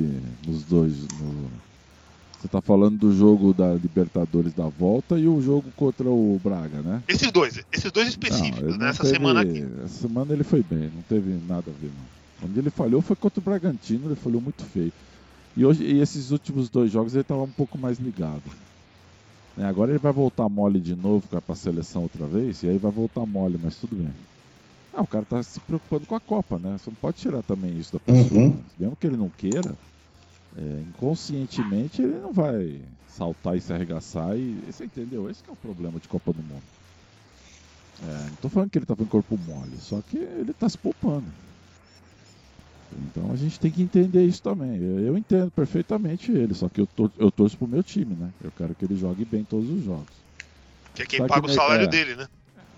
[0.47, 0.93] nos dois.
[1.19, 1.51] No...
[2.45, 6.79] Você tá falando do jogo da Libertadores da volta e o jogo contra o Braga,
[6.79, 7.01] né?
[7.07, 9.15] Esses dois, esses dois específicos, nessa teve...
[9.15, 9.65] semana aqui.
[9.83, 12.47] Essa semana ele foi bem, não teve nada a ver não.
[12.47, 14.93] Onde ele falhou foi contra o Bragantino, ele falhou muito feio.
[15.57, 18.43] E, hoje, e esses últimos dois jogos ele estava um pouco mais ligado.
[19.57, 19.65] Né?
[19.67, 22.91] Agora ele vai voltar mole de novo para a seleção outra vez, e aí vai
[22.91, 24.13] voltar mole, mas tudo bem.
[24.93, 26.77] Ah, o cara está se preocupando com a Copa, né?
[26.77, 28.39] Você não pode tirar também isso da pessoa.
[28.39, 28.49] Uhum.
[28.49, 28.55] Né?
[28.79, 29.75] Mesmo que ele não queira,
[30.57, 34.61] é, inconscientemente ele não vai saltar e se arregaçar e.
[34.67, 35.29] Você entendeu?
[35.29, 36.63] Esse é o problema de Copa do Mundo.
[38.03, 40.67] É, não estou falando que ele está com o corpo mole, só que ele está
[40.67, 41.25] se poupando.
[42.97, 44.77] Então a gente tem que entender isso também.
[44.77, 48.29] Eu entendo perfeitamente ele, só que eu, tor eu torço pro meu time, né?
[48.43, 50.13] Eu quero que ele jogue bem todos os jogos.
[50.93, 52.27] Que é quem Destaque paga o salário é, dele, né?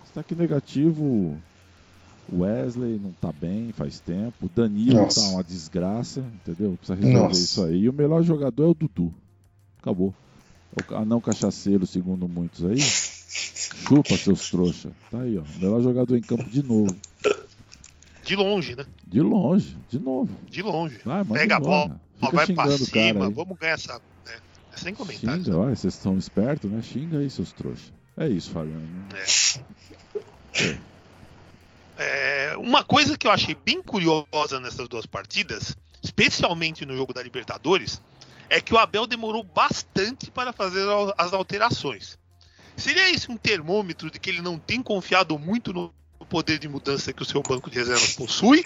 [0.04, 1.42] Destaque negativo, o
[2.32, 5.22] Wesley não tá bem faz tempo, o Danilo Nossa.
[5.22, 6.78] tá uma desgraça, entendeu?
[6.78, 7.40] Precisa resolver Nossa.
[7.40, 7.78] isso aí.
[7.84, 9.14] E o melhor jogador é o Dudu.
[9.80, 10.14] Acabou.
[10.76, 12.80] O anão cachaceiro, segundo muitos aí.
[12.80, 14.92] Chupa, seus trouxa.
[15.10, 15.44] Tá aí, ó.
[15.60, 16.96] Melhor jogador em campo de novo.
[18.24, 18.86] De longe, né?
[19.08, 20.30] De longe, de novo.
[20.50, 21.00] De longe.
[21.06, 24.02] Vai, Pega a bola, vai pra cima, vamos ganhar essa.
[24.28, 24.38] É,
[24.76, 25.46] sem comentários.
[25.46, 26.82] Xinga, olha, vocês são espertos, né?
[26.82, 27.94] Xinga aí, seus trouxas.
[28.18, 28.86] É isso, Fabiano.
[29.14, 30.64] É.
[30.64, 30.78] É,
[32.60, 38.02] uma coisa que eu achei bem curiosa nessas duas partidas, especialmente no jogo da Libertadores,
[38.50, 40.86] é que o Abel demorou bastante para fazer
[41.18, 42.18] as alterações.
[42.76, 45.94] Seria esse um termômetro de que ele não tem confiado muito no
[46.30, 48.64] poder de mudança que o seu banco de reservas possui,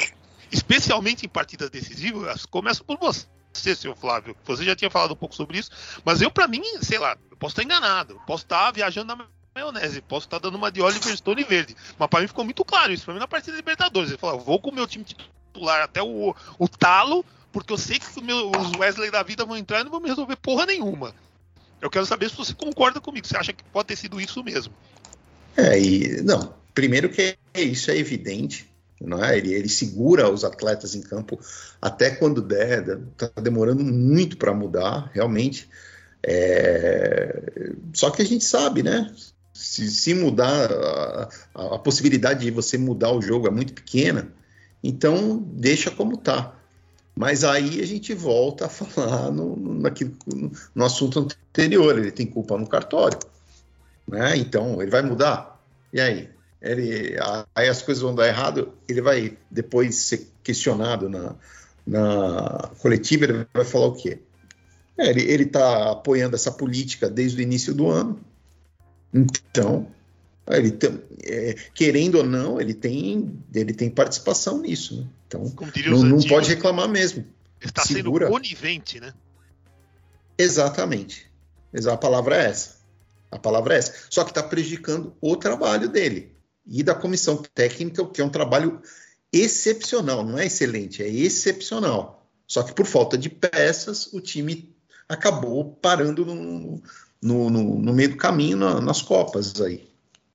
[0.51, 2.45] especialmente em partidas decisivas?
[2.45, 3.27] Começa por você,
[3.75, 4.35] seu Flávio.
[4.45, 5.71] Você já tinha falado um pouco sobre isso,
[6.03, 10.01] mas eu, para mim, sei lá, eu posso estar enganado, posso estar viajando na maionese,
[10.01, 11.75] posso estar dando uma de Oliver Stone verde.
[11.97, 14.09] Mas para mim ficou muito claro isso, para mim na partida da Libertadores.
[14.09, 17.99] Ele falou: vou com o meu time titular até o, o talo, porque eu sei
[17.99, 21.13] que os Wesley da vida vão entrar e não vão me resolver porra nenhuma.
[21.81, 24.73] Eu quero saber se você concorda comigo, você acha que pode ter sido isso mesmo.
[25.57, 28.69] É, e não, primeiro que isso é evidente,
[29.01, 29.37] não é?
[29.37, 31.39] Ele, ele segura os atletas em campo
[31.81, 35.67] até quando der, tá demorando muito para mudar, realmente.
[36.23, 37.73] É...
[37.93, 39.11] Só que a gente sabe, né?
[39.61, 41.29] Se, se mudar, a,
[41.75, 44.33] a, possibilidade de você mudar o jogo é muito pequena,
[44.83, 46.55] então deixa como tá.
[47.15, 52.67] Mas aí a gente volta a falar no, no assunto anterior, ele tem culpa no
[52.67, 53.19] cartório.
[54.07, 54.35] Né?
[54.37, 55.61] Então, ele vai mudar?
[55.93, 56.29] E aí?
[56.61, 57.15] Ele,
[57.55, 61.35] aí as coisas vão dar errado, ele vai depois ser questionado na,
[61.85, 64.19] na coletiva, ele vai falar o quê?
[64.97, 68.19] É, ele está apoiando essa política desde o início do ano.
[69.13, 69.87] Então,
[70.47, 70.77] ele
[71.23, 75.01] é, querendo ou não, ele tem, ele tem participação nisso.
[75.01, 75.07] Né?
[75.27, 75.53] Então,
[75.87, 77.25] não, não pode reclamar mesmo.
[77.59, 78.25] Está Segura.
[78.25, 79.13] sendo conivente, né?
[80.37, 81.29] Exatamente.
[81.89, 82.81] A palavra é essa.
[83.29, 83.93] A palavra é essa.
[84.09, 88.81] Só que está prejudicando o trabalho dele e da comissão técnica, que é um trabalho
[89.31, 92.27] excepcional, não é excelente, é excepcional.
[92.45, 94.75] Só que por falta de peças, o time
[95.07, 96.81] acabou parando no,
[97.21, 99.89] no, no, no meio do caminho na, nas Copas aí.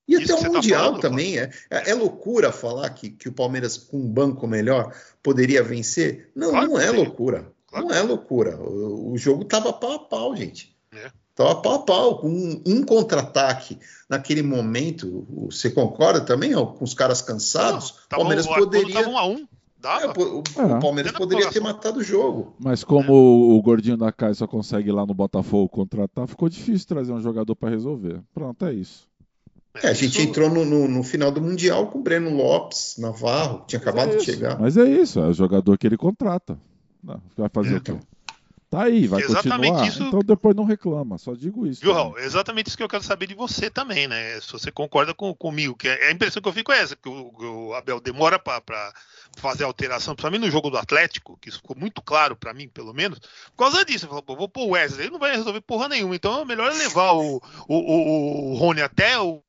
[0.09, 1.39] E Isso até o tá Mundial tá falando, também.
[1.39, 6.31] É, é, é, loucura falar que, que o Palmeiras, com um banco melhor, poderia vencer?
[6.35, 7.53] Não, claro não é loucura.
[7.67, 7.87] Claro.
[7.87, 8.57] Não é loucura.
[8.57, 10.77] O, o jogo estava pau a pau, gente.
[10.93, 11.11] É.
[11.35, 15.27] Tava pau a pau, com um, um contra-ataque naquele momento.
[15.51, 16.55] Você concorda também?
[16.55, 19.07] Ó, com os caras cansados, o Palmeiras poderia.
[19.07, 19.47] Um a um.
[19.85, 22.55] É, o, o, Palmeiras poderia ter matado o jogo.
[22.59, 26.49] Mas como o, o gordinho da Caia só consegue ir lá no Botafogo contratar, ficou
[26.49, 28.21] difícil trazer um jogador para resolver.
[28.35, 29.07] Pronto, é isso.
[29.83, 33.61] É, a gente entrou no, no, no, final do Mundial com o Breno Lopes, Navarro,
[33.61, 34.59] que tinha acabado é de chegar.
[34.59, 36.59] Mas é isso, é o jogador que ele contrata.
[37.03, 37.99] Não, vai fazer é, o quê?
[38.77, 39.89] Tá aí, vai exatamente continuar.
[39.89, 40.03] Isso...
[40.03, 41.81] Então depois não reclama, só digo isso.
[41.81, 42.19] Viu, Raul?
[42.19, 44.39] Exatamente isso que eu quero saber de você também, né?
[44.39, 47.09] Se você concorda com, comigo, que é, a impressão que eu fico é essa, que
[47.09, 48.93] o, o Abel demora para
[49.39, 52.93] fazer alteração, principalmente no jogo do Atlético, que isso ficou muito claro para mim, pelo
[52.93, 54.07] menos, por causa disso.
[54.09, 57.13] Falou, vou pôr o Wesley, ele não vai resolver porra nenhuma, então é melhor levar
[57.13, 59.41] o, o, o, o Rony até o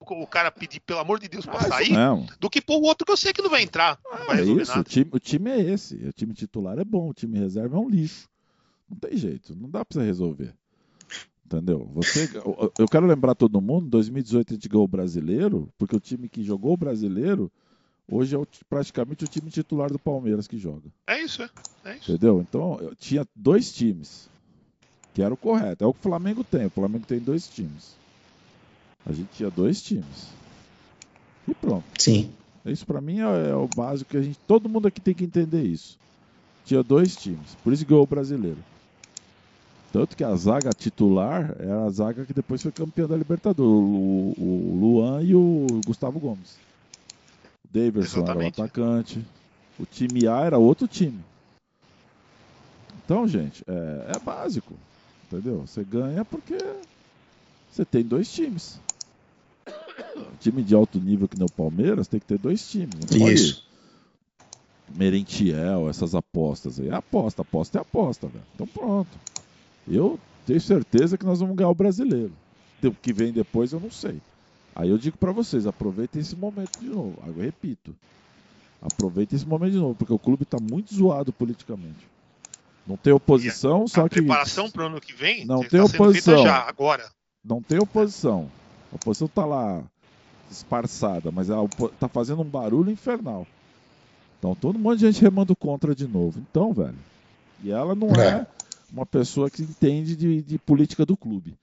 [0.00, 2.24] o cara pedir, pelo amor de Deus, pra sair, não.
[2.38, 3.98] do que pôr o outro que eu sei que não vai entrar.
[4.04, 5.96] Não vai é isso, o time, o time, é esse.
[5.96, 8.28] O time titular é bom, o time reserva é um lixo.
[8.88, 10.54] Não tem jeito, não dá pra você resolver.
[11.44, 11.90] Entendeu?
[11.94, 12.28] Você,
[12.78, 16.42] eu quero lembrar todo mundo, 2018 a gente ganhou o brasileiro, porque o time que
[16.42, 17.50] jogou o brasileiro
[18.10, 20.90] hoje é o, praticamente o time titular do Palmeiras que joga.
[21.06, 21.50] É isso, é.
[21.84, 22.10] é isso.
[22.10, 22.40] Entendeu?
[22.40, 24.28] Então, eu tinha dois times,
[25.14, 25.84] que era o correto.
[25.84, 26.66] É o que o Flamengo tem.
[26.66, 27.96] O Flamengo tem dois times.
[29.06, 30.28] A gente tinha dois times.
[31.46, 31.84] E pronto.
[31.98, 32.30] Sim.
[32.66, 34.38] Isso para mim é, é, o básico que a gente.
[34.46, 35.98] Todo mundo aqui tem que entender isso.
[36.66, 37.56] Tinha dois times.
[37.64, 38.58] Por isso ganhou o brasileiro.
[39.92, 43.70] Tanto que a zaga titular era a zaga que depois foi campeã da Libertadores.
[43.70, 46.56] O, o Luan e o Gustavo Gomes.
[47.64, 49.24] O Davidson era o atacante.
[49.78, 51.20] O time A era outro time.
[53.04, 54.74] Então, gente, é, é básico.
[55.26, 55.66] Entendeu?
[55.66, 56.58] Você ganha porque
[57.70, 58.78] você tem dois times
[60.38, 62.94] time de alto nível que nem o Palmeiras tem que ter dois times.
[63.10, 63.66] Não Isso.
[64.94, 66.88] Merentiel, essas apostas aí.
[66.88, 68.44] É aposta, aposta é aposta, velho.
[68.54, 69.10] Então pronto.
[69.90, 72.32] Eu tenho certeza que nós vamos ganhar o brasileiro.
[72.82, 74.20] O que vem depois eu não sei.
[74.74, 77.18] Aí eu digo para vocês, aproveitem esse momento de novo.
[77.26, 77.94] Eu repito.
[78.80, 82.06] Aproveitem esse momento de novo, porque o clube está muito zoado politicamente.
[82.86, 84.16] Não tem oposição, a, só a que.
[84.16, 86.42] preparação para o ano que vem não tem tá oposição.
[86.42, 87.10] já, agora.
[87.44, 88.48] Não tem oposição.
[88.92, 89.82] A oposição está lá
[90.50, 93.46] esparçada, mas ela tá fazendo um barulho infernal.
[94.38, 96.40] Então todo um monte de gente remando contra de novo.
[96.50, 96.94] Então, velho.
[97.62, 98.46] E ela não é, é
[98.92, 101.54] uma pessoa que entende de, de, política do clube.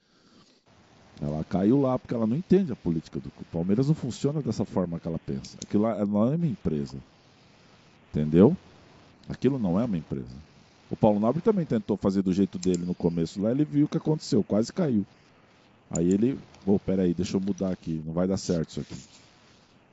[1.21, 3.47] Ela caiu lá porque ela não entende a política do clube.
[3.51, 5.57] Palmeiras não funciona dessa forma que ela pensa.
[5.63, 6.97] Aquilo lá não é uma empresa.
[8.11, 8.55] Entendeu?
[9.29, 10.35] Aquilo não é uma empresa.
[10.89, 13.89] O Paulo Nobre também tentou fazer do jeito dele no começo lá, ele viu o
[13.89, 15.05] que aconteceu, quase caiu.
[15.89, 18.95] Aí ele, pô, peraí, deixa eu mudar aqui, não vai dar certo isso aqui.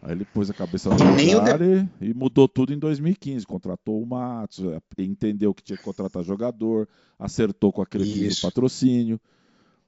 [0.02, 1.88] Aí ele pôs a cabeça no lugar de...
[2.00, 3.46] e, mudou tudo em 2015.
[3.46, 9.20] Contratou o Matos, é, entendeu que tinha que contratar jogador, acertou com aquele patrocínio.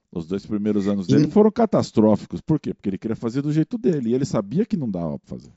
[0.09, 1.31] Os dois primeiros anos dele e...
[1.31, 2.39] foram catastróficos.
[2.39, 2.73] Por quê?
[2.73, 4.11] Porque ele queria fazer do jeito dele.
[4.11, 5.51] E ele sabia que não dava para fazer.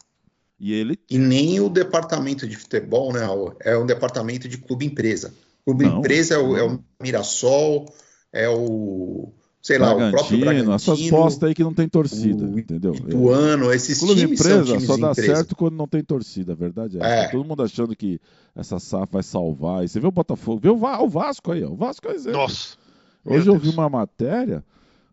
[0.58, 0.98] E ele.
[1.08, 3.20] E nem o departamento de futebol, né?
[3.60, 5.32] É um departamento de clube empresa.
[5.64, 7.86] Clube não, empresa é o, é o Mirassol,
[8.32, 9.32] é o
[9.68, 10.72] sei lá, o próprio Bragantino.
[10.72, 12.94] Essas postas aí que não tem torcida, o entendeu?
[12.94, 15.37] Ituano, esses Clube times empresa times só dá empresa.
[15.37, 17.24] certo quando não tem torcida, a verdade é, é.
[17.24, 18.18] Tá todo mundo achando que
[18.57, 19.85] essa SAF vai salvar.
[19.85, 21.68] E você vê o Botafogo, vê o Vasco aí, ó.
[21.68, 22.40] O Vasco é exemplo.
[22.40, 22.78] Nossa.
[23.22, 24.64] Hoje eu vi uma matéria,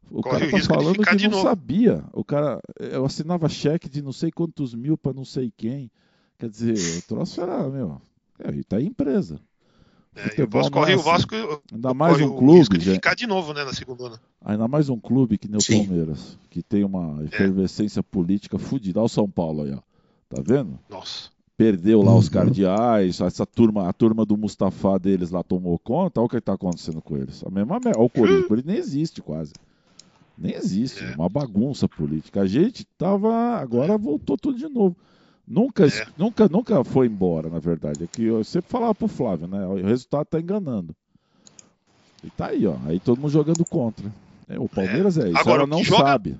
[0.09, 1.43] o Corre cara tá falando que não novo.
[1.43, 2.01] sabia.
[2.13, 5.91] O cara, eu assinava cheque de não sei quantos mil para não sei quem.
[6.39, 8.01] Quer dizer, o troço era, meu,
[8.39, 9.37] é, tá aí empresa.
[10.15, 11.35] É, o Vasco corre o Vasco.
[11.73, 12.77] Ainda mais um clube.
[12.77, 14.19] De ficar de novo, né, na segunda.
[14.43, 15.85] Ainda mais um clube que nem o Sim.
[15.85, 17.25] Palmeiras, que tem uma é.
[17.25, 18.03] efervescência é.
[18.03, 18.99] política fodida.
[18.99, 19.79] Olha o São Paulo aí, ó.
[20.29, 20.79] Tá vendo?
[20.89, 21.29] Nossa.
[21.57, 22.17] Perdeu lá uhum.
[22.17, 26.19] os cardeais, essa turma, a turma do Mustafa deles lá tomou conta.
[26.19, 27.43] Olha o que está acontecendo com eles.
[27.45, 27.99] A mesma merda.
[27.99, 29.53] O Corinthians, ele nem existe quase.
[30.37, 31.03] Nem existe.
[31.03, 31.15] É.
[31.15, 32.41] Uma bagunça política.
[32.41, 33.33] A gente tava.
[33.57, 34.95] Agora voltou tudo de novo.
[35.47, 36.07] Nunca, é.
[36.17, 38.03] nunca, nunca foi embora, na verdade.
[38.03, 39.65] É que eu sempre falava pro Flávio, né?
[39.67, 40.95] O resultado tá enganando.
[42.23, 42.75] E tá aí, ó.
[42.87, 44.11] Aí todo mundo jogando contra.
[44.49, 45.37] É, o Palmeiras é, é isso.
[45.37, 46.39] Agora ela não joga, sabe.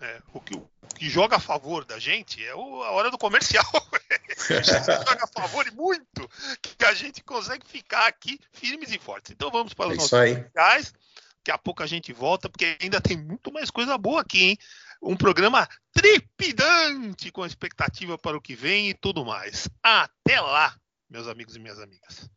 [0.00, 3.18] É, o, que, o que joga a favor da gente é o, a hora do
[3.18, 3.64] comercial.
[4.46, 6.30] joga a favor e muito
[6.76, 9.32] que a gente consegue ficar aqui firmes e fortes.
[9.32, 10.94] Então vamos para os é nossos comerciais.
[11.38, 14.58] Daqui a pouco a gente volta, porque ainda tem muito mais coisa boa aqui, hein?
[15.02, 19.68] Um programa tripidante com expectativa para o que vem e tudo mais.
[19.82, 20.76] Até lá,
[21.08, 22.28] meus amigos e minhas amigas.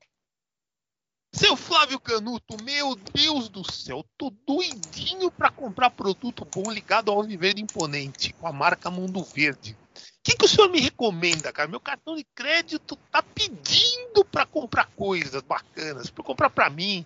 [1.34, 7.24] Seu Flávio Canuto, meu Deus do céu, tô doidinho para comprar produto bom ligado ao
[7.24, 9.78] Viver Imponente, com a marca Mundo Verde.
[9.96, 11.70] O que, que o senhor me recomenda, cara?
[11.70, 17.06] Meu cartão de crédito tá pedindo para comprar coisas bacanas, para comprar para mim,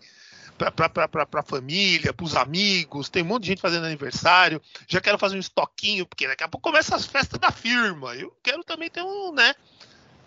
[0.58, 4.62] para a família, para os amigos, tem um monte de gente fazendo aniversário.
[4.88, 8.16] Já quero fazer um estoquinho, porque daqui a pouco começa as festas da firma.
[8.16, 9.54] Eu quero também ter um, né?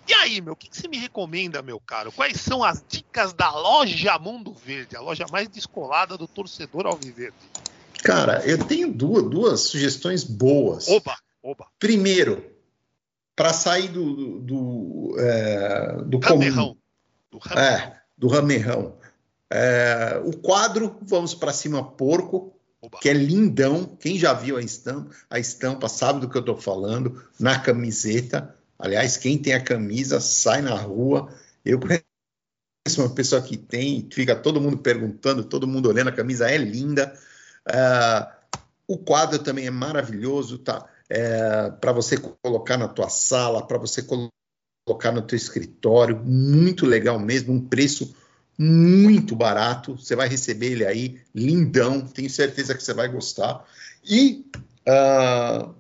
[0.07, 2.11] E aí, meu, o que, que você me recomenda, meu caro?
[2.11, 7.37] Quais são as dicas da loja Mundo Verde, a loja mais descolada do torcedor alviverde?
[8.03, 10.89] Cara, eu tenho duas, duas sugestões boas.
[10.89, 11.67] Oba, oba.
[11.79, 12.43] Primeiro,
[13.37, 16.77] para sair do do, do, é, do ramerrão.
[17.31, 17.71] Do ramerrão.
[17.71, 18.98] É, do ramerrão.
[19.51, 22.99] É, o quadro Vamos para Cima Porco, Oba.
[23.01, 23.85] que é lindão.
[23.85, 28.55] Quem já viu a estampa, a estampa sabe do que eu estou falando, na camiseta.
[28.79, 31.33] Aliás, quem tem a camisa, sai na rua.
[31.65, 32.05] Eu conheço
[32.99, 37.13] uma pessoa que tem, fica todo mundo perguntando, todo mundo olhando, a camisa é linda.
[37.67, 38.29] É,
[38.87, 40.89] o quadro também é maravilhoso, tá?
[41.11, 47.19] É, para você colocar na tua sala, para você colocar no teu escritório, muito legal
[47.19, 48.15] mesmo, um preço
[48.59, 49.97] muito barato.
[49.97, 52.01] Você vai receber ele aí, lindão.
[52.01, 53.65] Tenho certeza que você vai gostar.
[54.05, 54.45] E
[54.89, 55.75] uh,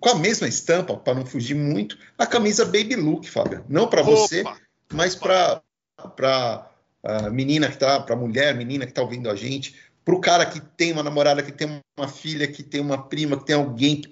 [0.00, 3.64] com a mesma estampa, para não fugir muito, a camisa Baby Look, Fábio.
[3.68, 4.42] Não para você,
[4.92, 5.62] mas para
[7.04, 10.20] a menina que tá, para a mulher, menina que está ouvindo a gente, para o
[10.20, 13.54] cara que tem uma namorada, que tem uma filha, que tem uma prima, que tem
[13.54, 14.02] alguém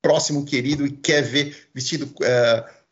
[0.00, 2.06] próximo, querido e quer ver vestido.
[2.06, 2.83] Uh,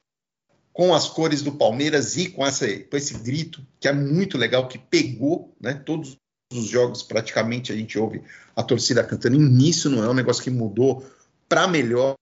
[0.72, 4.68] com as cores do Palmeiras e com, essa, com esse grito, que é muito legal,
[4.68, 5.74] que pegou, né?
[5.74, 6.16] Todos
[6.52, 8.22] os jogos, praticamente, a gente ouve
[8.56, 9.38] a torcida cantando.
[9.38, 11.04] Nisso não é um negócio que mudou
[11.48, 12.14] para melhor.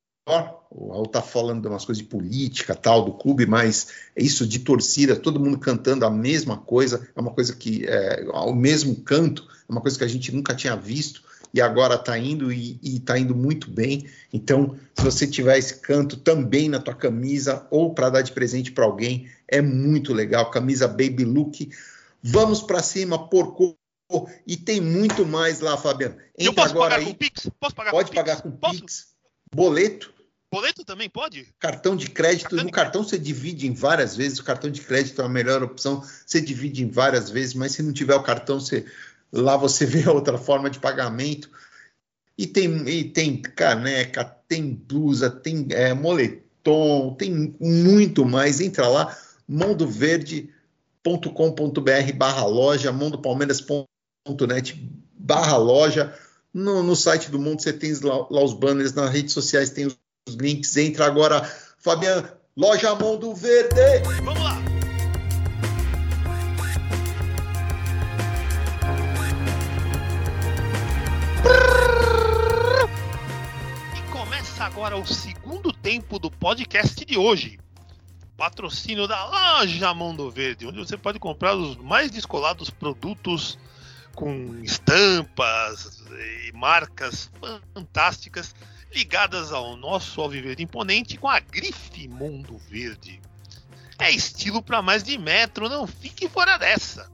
[0.71, 4.47] O Raul tá falando de umas coisas de política, tal, do clube, mas é isso
[4.47, 8.95] de torcida, todo mundo cantando a mesma coisa, é uma coisa que, é, ao mesmo
[8.97, 12.79] canto, é uma coisa que a gente nunca tinha visto e agora está indo e
[12.83, 14.09] está indo muito bem.
[14.33, 18.73] Então, se você tiver esse canto também na tua camisa ou para dar de presente
[18.73, 20.51] para alguém, é muito legal.
[20.51, 21.71] Camisa Baby Look.
[22.23, 23.77] Vamos para cima, porco.
[24.47, 26.15] E tem muito mais lá, Fabiano.
[26.39, 27.13] Entra Eu posso agora pagar aí.
[27.13, 27.51] com Pix?
[27.61, 28.43] Posso pagar pode com pagar Pix?
[28.43, 28.81] com posso?
[28.81, 29.07] Pix.
[29.55, 30.13] Boleto.
[30.53, 31.47] Boleto também pode?
[31.61, 32.51] Cartão de crédito.
[32.51, 34.41] Cartão no cartão você divide em várias vezes.
[34.41, 36.03] O cartão de crédito é a melhor opção.
[36.27, 38.85] Você divide em várias vezes, mas se não tiver o cartão, você
[39.33, 41.51] Lá você vê outra forma de pagamento.
[42.37, 48.61] E tem, e tem caneca, tem blusa, tem é, moletom, tem muito mais.
[48.61, 49.17] Entra lá,
[49.47, 56.15] mondoverde.com.br barra loja, mondopalmeiras.net barra loja.
[56.53, 59.87] No, no, site do Mundo você tem lá, lá, os banners, nas redes sociais tem
[59.87, 59.97] os,
[60.41, 60.77] links.
[60.77, 61.43] Entra agora,
[61.79, 63.75] Fabiano, loja Mundo Verde.
[64.25, 64.80] Vamos lá.
[74.61, 77.59] Agora o segundo tempo do podcast de hoje.
[78.37, 83.59] Patrocínio da loja Mundo Verde, onde você pode comprar os mais descolados produtos
[84.15, 86.03] com estampas
[86.47, 87.31] e marcas
[87.73, 88.55] fantásticas
[88.93, 93.19] ligadas ao nosso Alviverde Imponente com a grife Mundo Verde.
[93.99, 97.11] É estilo para mais de metro, não fique fora dessa.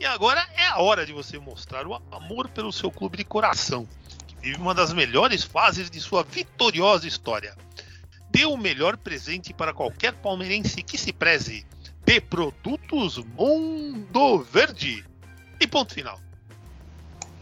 [0.00, 3.86] E agora é a hora de você mostrar o amor pelo seu clube de coração,
[4.46, 7.56] vive uma das melhores fases de sua vitoriosa história.
[8.30, 11.66] Dê o melhor presente para qualquer palmeirense que se preze.
[12.04, 15.04] Dê produtos Mundo Verde.
[15.58, 16.20] E ponto final.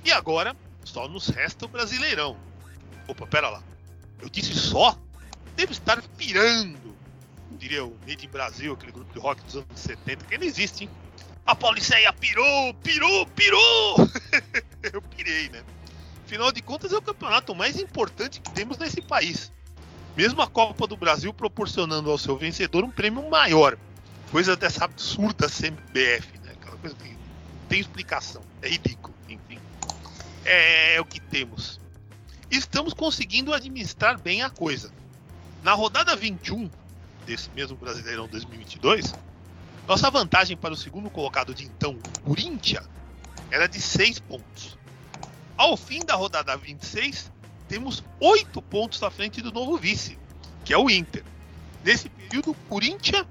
[0.03, 2.39] E agora, só nos resta o Brasileirão.
[3.07, 3.63] Opa, pera lá.
[4.23, 4.99] Eu disse só?
[5.55, 6.97] Devo estar pirando.
[7.51, 10.85] Diria o Made in Brasil, aquele grupo de rock dos anos 70, que não existe,
[10.85, 10.91] hein?
[11.45, 13.97] A Pauliceia pirou, pirou, pirou!
[14.91, 15.63] Eu pirei, né?
[16.25, 19.53] Afinal de contas, é o campeonato mais importante que temos nesse país.
[20.17, 23.77] Mesmo a Copa do Brasil proporcionando ao seu vencedor um prêmio maior.
[24.31, 26.53] Coisa dessa absurda CBF, né?
[26.53, 27.17] Aquela coisa que
[27.69, 28.43] tem explicação.
[28.63, 29.59] É ridículo, enfim.
[30.45, 31.79] É, é o que temos.
[32.51, 34.91] Estamos conseguindo administrar bem a coisa.
[35.63, 36.71] Na rodada 21
[37.27, 39.15] desse mesmo Brasileirão 2022,
[39.87, 42.89] nossa vantagem para o segundo colocado de então, Corinthians,
[43.51, 44.79] era de 6 pontos.
[45.57, 47.31] Ao fim da rodada 26,
[47.69, 50.19] temos 8 pontos à frente do novo vice,
[50.65, 51.25] que é o Inter.
[51.85, 53.27] Nesse período, Corinthians,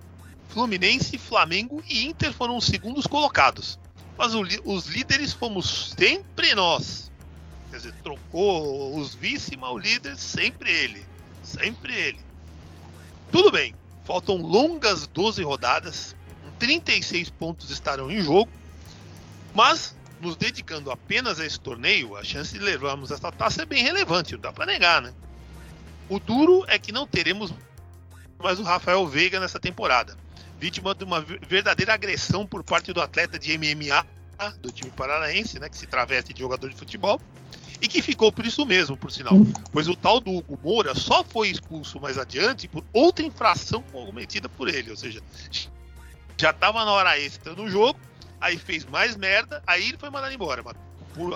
[0.50, 3.80] Fluminense, Flamengo e Inter foram os segundos colocados.
[4.18, 7.12] Mas os líderes fomos sempre nós.
[7.72, 11.04] Quer dizer, trocou os vice, mas o líder sempre ele.
[11.44, 12.20] Sempre ele.
[13.32, 13.74] Tudo bem,
[14.06, 16.16] faltam longas 12 rodadas
[16.64, 18.50] 36 pontos estarão em jogo,
[19.54, 19.94] mas
[20.24, 24.34] nos dedicando apenas a esse torneio, a chance de levarmos essa taça é bem relevante,
[24.34, 25.14] não dá para negar, né?
[26.10, 27.54] O duro é que não teremos
[28.40, 30.18] mais o Rafael Veiga nessa temporada,
[30.60, 34.06] vítima de uma verdadeira agressão por parte do atleta de MMA
[34.60, 37.22] do time paranaense, né, que se traveste de jogador de futebol,
[37.82, 39.36] e que ficou por isso mesmo, por sinal.
[39.72, 44.50] Pois o tal do Hugo Moura só foi expulso mais adiante por outra infração cometida
[44.50, 45.22] por ele, ou seja,
[46.38, 48.00] já tava na hora extra no jogo,
[48.44, 50.62] aí fez mais merda, aí ele foi mandado embora.
[50.62, 50.76] Mas
[51.14, 51.32] por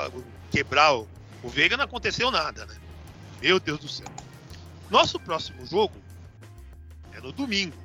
[0.52, 1.08] quebrar o,
[1.42, 2.76] o Veiga não aconteceu nada, né?
[3.42, 4.08] Meu Deus do céu.
[4.90, 5.96] Nosso próximo jogo
[7.14, 7.76] é no domingo.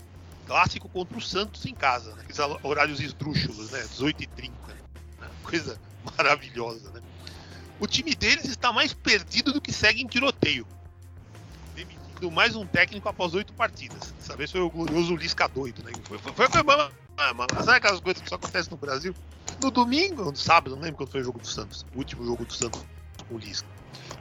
[0.47, 2.23] Clássico contra o Santos em casa, né?
[2.23, 3.81] Aqueles horários esdrúxulos, né?
[3.83, 4.51] 18h30.
[4.51, 5.31] Né?
[5.45, 5.81] Coisa
[6.16, 7.01] maravilhosa, né?
[7.79, 10.66] O time deles está mais perdido do que segue em tiroteio.
[11.77, 14.12] Demitindo mais um técnico após oito partidas.
[14.12, 15.93] Dessa vez foi o glorioso Lisca doido, né?
[16.05, 19.14] Foi, foi, foi, foi ah, mano, sabe aquelas coisas que só acontecem no Brasil?
[19.62, 21.86] No domingo, no sábado, não lembro quando foi o jogo do Santos.
[21.94, 22.82] O último jogo do Santos
[23.30, 23.68] o Lisca.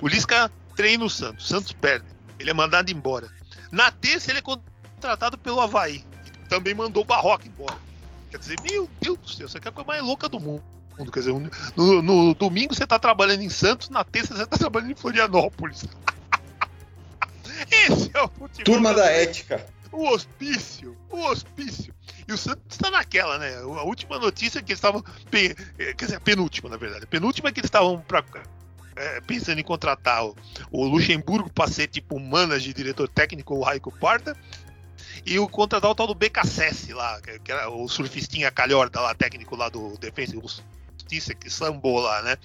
[0.02, 1.46] O Lisca treina o Santos.
[1.46, 2.06] O Santos perde.
[2.40, 3.30] Ele é mandado embora.
[3.72, 6.04] Na terça, ele é contratado pelo Havaí.
[6.24, 7.78] Que também mandou o Barroca embora.
[8.30, 10.64] Quer dizer, meu Deus do céu, isso aqui é a coisa mais louca do mundo.
[11.12, 11.34] Quer dizer,
[11.76, 15.86] no, no domingo você está trabalhando em Santos, na terça você está trabalhando em Florianópolis.
[17.72, 18.64] Esse é o futebol.
[18.64, 19.66] Turma da ética.
[19.92, 20.96] O hospício.
[21.10, 21.94] O hospício.
[22.32, 23.58] E o Santos está naquela, né?
[23.58, 25.04] A última notícia é que eles estavam.
[25.34, 27.04] Eh, quer dizer, a penúltima, na verdade.
[27.04, 28.02] A penúltima é que eles estavam
[28.96, 30.34] é, pensando em contratar o,
[30.72, 34.34] o Luxemburgo para ser tipo manager, diretor técnico, o Raico Porta.
[35.26, 39.58] E o contratar o tal do BKSS lá, que era o surfistinha calhorda lá, técnico
[39.58, 40.34] lá do Defensa
[41.12, 42.38] Justiça, que sambou lá, né?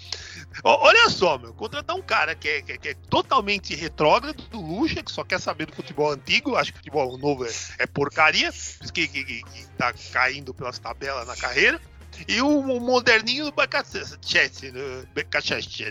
[0.64, 4.60] Olha só, meu, contratar um cara que é, que é, que é totalmente retrógrado do
[4.60, 7.86] Lucha, que só quer saber do futebol antigo, acho que o futebol novo é, é
[7.86, 8.50] porcaria,
[8.92, 9.44] que, que, que,
[9.78, 11.80] tá caindo pelas tabelas na carreira,
[12.26, 14.72] e o, o moderninho do BKSS,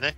[0.01, 0.13] né?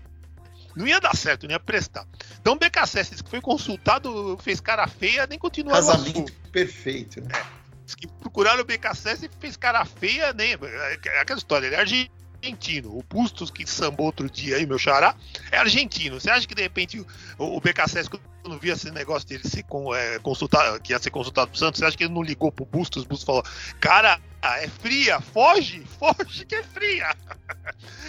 [0.76, 2.05] Não ia dar certo, não ia prestar.
[2.39, 7.30] Então o BKSS que foi consultado, fez cara feia, nem continua Casamento perfeito, né?
[7.34, 7.58] É.
[7.95, 10.53] Que procuraram o BKSS e fez cara feia, nem.
[10.53, 12.18] É aquela história, ele é argentino
[12.48, 12.98] argentino.
[12.98, 15.16] O Bustos, que sambou outro dia aí, meu xará,
[15.52, 16.20] é argentino.
[16.20, 17.00] Você acha que de repente
[17.38, 21.50] o, o BKSS, quando via esse negócio dele ser é, consultado, que ia ser consultado
[21.52, 23.04] pro Santos, você acha que ele não ligou pro Bustos?
[23.04, 23.43] O Bustos falou:
[23.80, 27.16] Cara, é fria, foge, foge que é fria.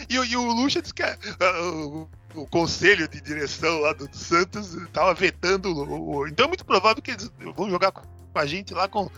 [0.08, 1.18] e, e, o Lucha disse que é,
[1.60, 5.68] o, o, conselho de direção lá do, do Santos estava vetando.
[5.70, 8.02] O, o, então é muito provável que eles vão jogar com
[8.34, 9.10] a gente lá com,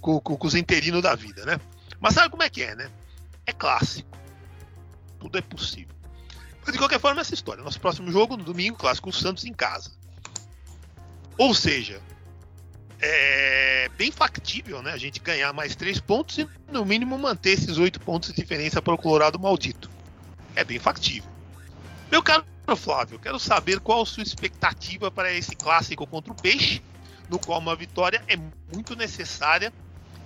[0.00, 1.60] com, com, com os interinos da vida, né?
[2.00, 2.90] Mas sabe como é que é, né?
[3.46, 4.21] É clássico
[5.22, 5.94] tudo é possível.
[6.64, 7.62] Mas de qualquer forma, essa história.
[7.62, 9.92] Nosso próximo jogo, no domingo, clássico o Santos em casa.
[11.38, 12.00] Ou seja,
[13.00, 17.78] é bem factível né, a gente ganhar mais três pontos e, no mínimo, manter esses
[17.78, 19.90] oito pontos de diferença para o Colorado maldito.
[20.54, 21.30] É bem factível.
[22.10, 22.44] Meu caro
[22.76, 26.82] Flávio, quero saber qual a sua expectativa para esse clássico contra o Peixe,
[27.28, 28.36] no qual uma vitória é
[28.72, 29.72] muito necessária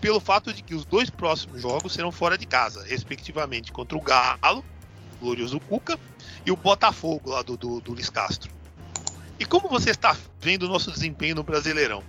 [0.01, 4.01] pelo fato de que os dois próximos jogos serão fora de casa, respectivamente contra o
[4.01, 4.65] Galo,
[5.17, 5.99] glorioso Cuca,
[6.45, 8.51] e o Botafogo lá do, do, do Luiz Castro.
[9.39, 12.03] E como você está vendo o nosso desempenho no Brasileirão?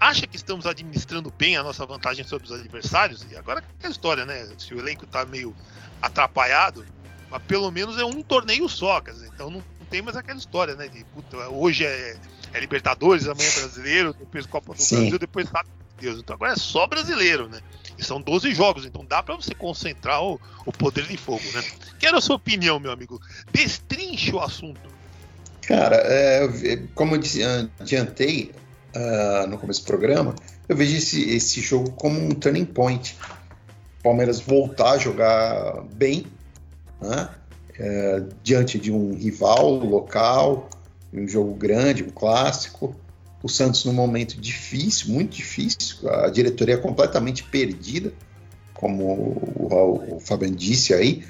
[0.00, 3.24] Acha que estamos administrando bem a nossa vantagem sobre os adversários?
[3.30, 4.46] E agora é a história, né?
[4.58, 5.54] Se o elenco está meio
[6.02, 6.84] atrapalhado,
[7.30, 10.38] mas pelo menos é um torneio só, quer dizer, então não, não tem mais aquela
[10.38, 10.88] história, né?
[10.88, 12.18] De puta, hoje é,
[12.52, 14.96] é, Libertadores, amanhã é Brasileiro, depois Copa do Sim.
[14.96, 16.18] Brasil, depois Sabe Deus.
[16.18, 17.60] Então agora é só brasileiro, né?
[17.98, 21.62] E são 12 jogos, então dá para você concentrar o, o poder de fogo, né?
[21.98, 23.20] Quero a sua opinião, meu amigo.
[23.52, 24.80] Destrinche o assunto.
[25.62, 27.20] Cara, é, como eu
[27.78, 28.52] adiantei
[28.94, 30.34] uh, no começo do programa,
[30.68, 33.16] eu vejo esse, esse jogo como um turning point.
[34.02, 36.26] Palmeiras voltar a jogar bem,
[37.00, 37.30] né?
[37.78, 40.68] é, diante de um rival local,
[41.12, 42.94] um jogo grande, um clássico.
[43.44, 48.10] O Santos num momento difícil, muito difícil, a diretoria completamente perdida,
[48.72, 51.26] como o, o Fabiano disse aí,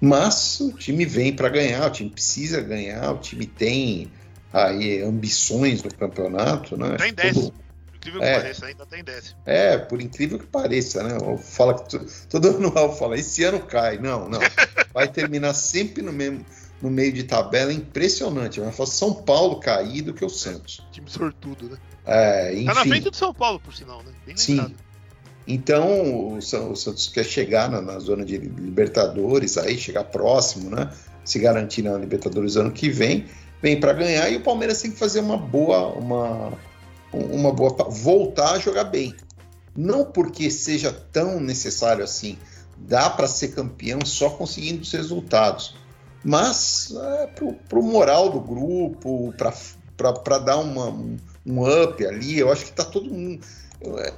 [0.00, 4.10] mas o time vem para ganhar, o time precisa ganhar, o time tem
[4.52, 6.96] aí ambições no campeonato, né?
[6.98, 7.52] Tem décimo.
[7.52, 9.40] Por incrível que é, pareça, ainda tem décimo.
[9.46, 11.16] É, por incrível que pareça, né?
[11.38, 11.96] Fala que
[12.28, 13.98] todo ano fala, esse ano cai.
[13.98, 14.40] Não, não.
[14.92, 16.44] Vai terminar sempre no mesmo
[16.82, 18.60] no meio de tabela é impressionante.
[18.60, 20.84] Vai falar São Paulo cair do que o Santos.
[20.90, 21.78] Time sortudo, né?
[22.04, 22.66] É, enfim.
[22.66, 24.12] Tá na frente do São Paulo, por sinal, né?
[24.26, 24.74] Bem Sim.
[25.46, 30.92] Então, o, Santos quer chegar na, na, zona de Libertadores, aí chegar próximo, né?
[31.24, 33.26] Se garantir na Libertadores ano que vem,
[33.60, 36.52] vem para ganhar e o Palmeiras tem que fazer uma boa, uma,
[37.12, 39.14] uma boa, voltar a jogar bem.
[39.76, 42.36] Não porque seja tão necessário assim,
[42.76, 45.76] dá para ser campeão só conseguindo os resultados,
[46.24, 50.88] mas é, para o moral do grupo, para dar uma,
[51.46, 53.44] um, up ali, eu acho que está todo mundo.
[53.98, 54.12] É,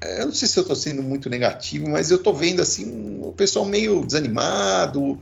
[0.00, 3.20] é, eu não sei se eu estou sendo muito negativo, mas eu estou vendo assim
[3.22, 5.18] o pessoal meio desanimado,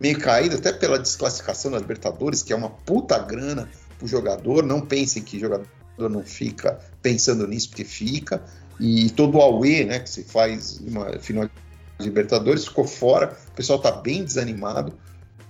[0.00, 3.68] meio caído, até pela desclassificação da Libertadores, que é uma puta grana
[3.98, 4.64] pro jogador.
[4.64, 5.68] Não pensem que jogador
[5.98, 8.42] não fica pensando nisso, porque fica.
[8.80, 13.36] E todo o Aue, né, que se faz uma final de Libertadores, ficou fora.
[13.48, 14.92] O pessoal está bem desanimado.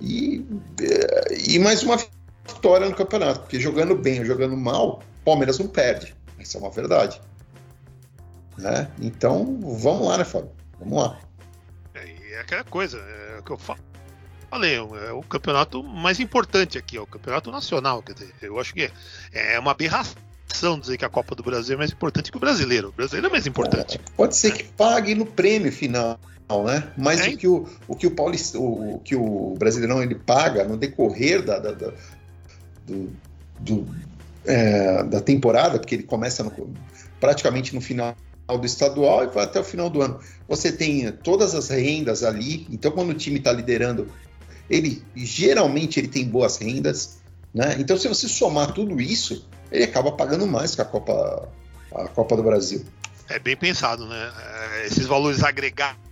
[0.03, 0.45] E,
[1.47, 6.13] e mais uma vitória no campeonato, porque jogando bem ou jogando mal, Palmeiras não perde.
[6.41, 7.21] Essa é uma verdade.
[8.59, 8.91] Né?
[9.01, 10.51] Então, vamos lá, né, Fábio?
[10.81, 11.21] Vamos lá.
[11.95, 13.79] É, é aquela coisa, é o que eu falo.
[14.51, 18.03] Falei, é o campeonato mais importante aqui, é o campeonato nacional.
[18.03, 18.83] Quer dizer, eu acho que
[19.33, 20.17] é, é uma aberração
[20.79, 22.89] dizer que a Copa do Brasil é mais importante que o brasileiro.
[22.89, 23.97] O brasileiro é mais importante.
[23.99, 26.21] É, pode ser que pague no prêmio final,
[26.65, 26.93] né?
[26.97, 27.29] Mas é.
[27.31, 30.77] o que o, o que o Paulista, o, o, que o brasileirão ele paga no
[30.77, 31.93] decorrer da, da, da
[32.87, 33.11] do,
[33.59, 33.87] do
[34.45, 36.75] é, da temporada, porque ele começa no,
[37.21, 38.17] praticamente no final
[38.49, 40.21] do estadual e vai até o final do ano.
[40.49, 44.09] Você tem todas as rendas ali, então quando o time está liderando,
[44.69, 47.19] ele geralmente ele tem boas rendas,
[47.55, 47.77] né?
[47.79, 51.49] Então se você somar tudo isso, ele acaba pagando mais que a Copa
[51.95, 52.85] a Copa do Brasil.
[53.29, 54.33] É bem pensado, né?
[54.39, 56.12] É, esses valores agregados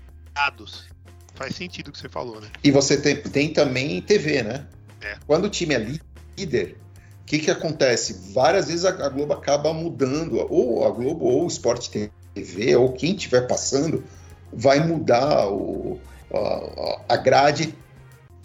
[1.34, 2.48] faz sentido o que você falou, né?
[2.62, 4.66] E você tem, tem também TV, né?
[5.00, 5.16] É.
[5.26, 5.98] Quando o time é
[6.36, 6.76] líder,
[7.22, 8.32] o que, que acontece?
[8.34, 11.88] Várias vezes a, a Globo acaba mudando, ou a Globo ou o Sport
[12.34, 14.04] TV, ou quem estiver passando,
[14.52, 15.98] vai mudar o,
[16.32, 17.74] a, a grade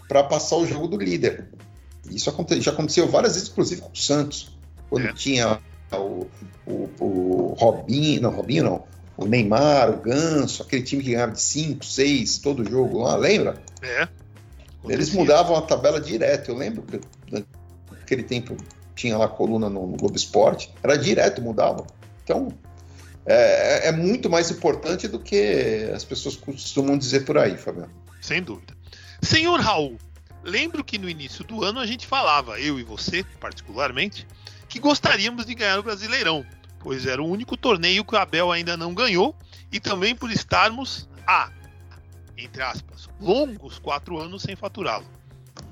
[0.08, 1.50] para passar o jogo do líder.
[2.10, 4.58] Isso aconte, já aconteceu várias vezes, inclusive com o Santos,
[4.90, 5.14] quando é.
[5.14, 5.60] tinha
[5.92, 6.28] o,
[6.66, 8.84] o, o Robinho, não, Robinho não,
[9.18, 13.62] o Neymar, o Ganso, aquele time que ganhava de 5, 6 todo jogo lá, lembra?
[13.82, 14.08] É.
[14.88, 16.52] Eles mudavam a tabela direto.
[16.52, 17.00] Eu lembro que
[17.92, 18.56] naquele tempo
[18.96, 21.86] tinha lá a coluna no, no Globo Esporte, era direto, mudava.
[22.24, 22.50] Então,
[23.26, 27.92] é, é, muito mais importante do que as pessoas costumam dizer por aí, Fabiano.
[28.22, 28.76] Sem dúvida.
[29.22, 29.98] Senhor Raul,
[30.44, 34.28] lembro que no início do ano a gente falava, eu e você particularmente,
[34.70, 36.46] que gostaríamos de ganhar o Brasileirão,
[36.86, 39.36] pois era o único torneio que o Abel ainda não ganhou
[39.72, 41.50] e também por estarmos a,
[42.38, 45.04] entre aspas, longos quatro anos sem faturá-lo.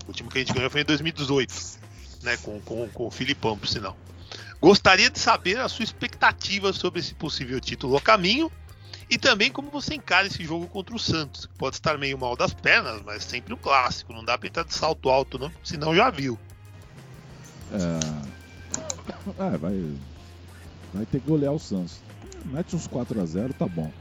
[0.05, 1.53] O último que a gente ganhou foi em 2018,
[2.23, 3.95] né, com, com, com o Filipão, por sinal.
[4.59, 8.51] Gostaria de saber a sua expectativa sobre esse possível título ao caminho
[9.07, 12.35] e também como você encara esse jogo contra o Santos, que pode estar meio mal
[12.35, 15.95] das pernas, mas sempre um clássico, não dá pra entrar de salto alto, não, senão
[15.95, 16.39] já viu.
[17.71, 19.95] É, é vai,
[20.93, 21.97] vai ter que golear o Santos.
[22.45, 23.91] Mete uns 4 a 0 tá bom.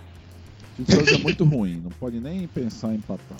[0.79, 3.39] O Santos é muito ruim, não pode nem pensar em empatar.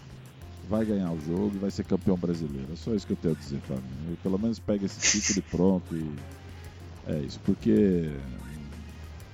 [0.69, 2.69] vai ganhar o jogo e vai ser campeão brasileiro.
[2.73, 3.83] É só isso que eu tenho a dizer, Fábio.
[4.23, 5.97] Pelo menos pega esse título e pronto.
[5.97, 6.11] E
[7.13, 8.11] é isso, porque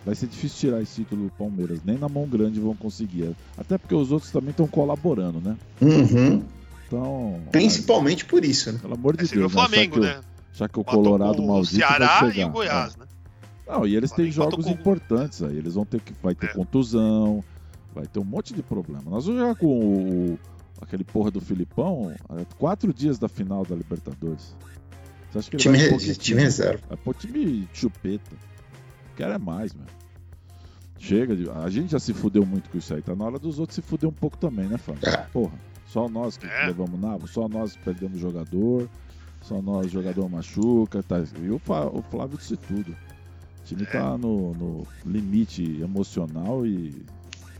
[0.06, 1.80] vai ser difícil tirar esse título do Palmeiras.
[1.84, 3.34] Nem na mão grande vão conseguir.
[3.56, 5.56] Até porque os outros também estão colaborando, né?
[5.80, 6.42] Uhum.
[6.86, 7.40] Então.
[7.52, 8.78] Principalmente por isso, né?
[8.80, 9.46] Pelo amor de Esse Deus.
[9.46, 10.14] o Flamengo, né?
[10.14, 10.20] né?
[10.54, 12.46] Já que o Botou Colorado o maldito Ceará vai chegar.
[12.46, 12.98] e o Goiás, É.
[13.00, 13.04] né?
[13.68, 15.56] Não, e eles têm jogos com- importantes aí.
[15.56, 16.12] Eles vão ter que.
[16.22, 16.52] Vai ter É.
[16.54, 17.44] contusão,
[17.94, 19.02] vai ter um monte de problema.
[19.10, 20.38] Nós vamos jogar com o,
[20.80, 24.56] aquele porra do Filipão a quatro dias da final da Libertadores.
[25.30, 26.82] Você acha que ele Time, vai que time reserva.
[26.88, 28.34] Vai pôr time chupeta.
[29.16, 29.84] Quero é mais, meu.
[30.98, 33.02] Chega, de- a gente já se fudeu muito com isso aí.
[33.02, 35.06] Tá na hora dos outros se fuder um pouco também, né, Fábio?
[35.08, 35.16] É.
[35.32, 35.52] Porra,
[35.86, 36.66] só nós que É.
[36.66, 38.88] levamos nabo, só nós perdemos jogador,
[39.42, 41.22] só nós o jogador machuca, tá?
[41.40, 42.96] E o Flávio disse tudo.
[43.68, 47.04] Time tá no, no limite emocional e,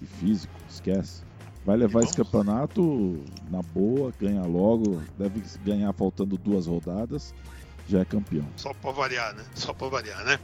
[0.00, 1.22] e físico, esquece.
[1.66, 7.34] Vai levar esse campeonato na boa, ganha logo, deve ganhar faltando duas rodadas,
[7.86, 8.48] já é campeão.
[8.56, 9.44] Só pra variar, né?
[9.54, 10.40] Só pra variar, né?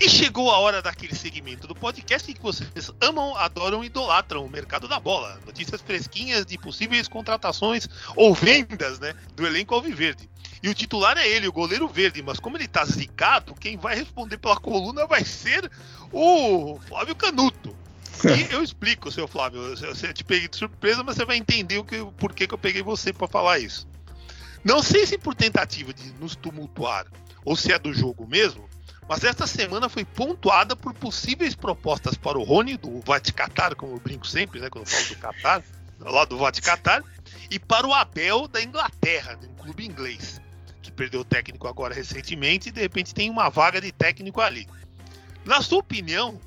[0.00, 4.50] E chegou a hora daquele segmento do podcast que vocês amam, adoram e idolatram o
[4.50, 5.40] mercado da bola.
[5.44, 9.12] Notícias fresquinhas de possíveis contratações ou vendas, né?
[9.34, 10.30] Do elenco Alviverde.
[10.64, 13.94] E o titular é ele, o goleiro verde, mas como ele tá zicado, quem vai
[13.96, 15.70] responder pela coluna vai ser
[16.10, 17.76] o Flávio Canuto.
[18.24, 19.60] E eu explico, seu Flávio.
[19.60, 22.56] Eu te peguei de surpresa, mas você vai entender o que, por que, que eu
[22.56, 23.86] peguei você pra falar isso.
[24.64, 27.04] Não sei se por tentativa de nos tumultuar
[27.44, 28.66] ou se é do jogo mesmo,
[29.06, 34.00] mas esta semana foi pontuada por possíveis propostas para o Rony, do Vaticatar, como eu
[34.00, 35.62] brinco sempre, né, quando eu falo do Qatar,
[36.00, 37.04] lá do Vaticatar,
[37.50, 40.40] e para o Abel da Inglaterra, de um clube inglês,
[40.84, 44.66] que perdeu o técnico agora recentemente e de repente tem uma vaga de técnico ali.
[45.44, 46.38] Na sua opinião,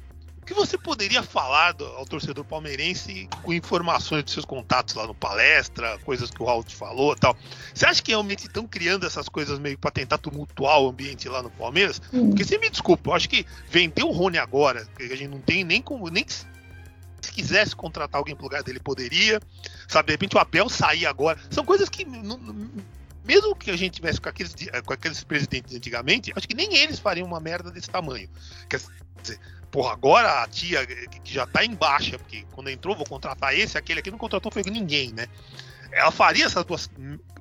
[0.41, 5.05] o que você poderia falar do- ao torcedor palmeirense com informações dos seus contatos lá
[5.05, 7.35] no palestra, coisas que o Raul te falou e tal?
[7.73, 11.43] Você acha que realmente estão criando essas coisas meio para tentar tumultuar o ambiente lá
[11.43, 11.99] no Palmeiras?
[12.29, 15.41] Porque você me desculpa, eu acho que vender o Rony agora, que a gente não
[15.41, 16.09] tem nem como.
[16.09, 16.45] Nem se
[17.33, 19.39] quisesse contratar alguém pro lugar dele, poderia.
[19.87, 21.37] Sabe, de repente o Abel sair agora.
[21.51, 22.05] São coisas que.
[22.05, 22.39] não-
[23.27, 26.73] mesmo que a gente tivesse com aqueles, di- com aqueles presidentes antigamente, acho que nem
[26.75, 28.29] eles fariam uma merda desse tamanho.
[28.69, 28.79] Quer
[29.21, 33.53] dizer, porra, agora a tia que já tá em baixa, porque quando entrou, vou contratar
[33.53, 35.27] esse, aquele aqui não contratou foi ninguém, né?
[35.91, 36.89] Ela faria essas duas.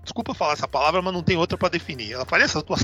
[0.03, 2.13] Desculpa falar essa palavra, mas não tem outra pra definir.
[2.13, 2.83] Ela faria essas duas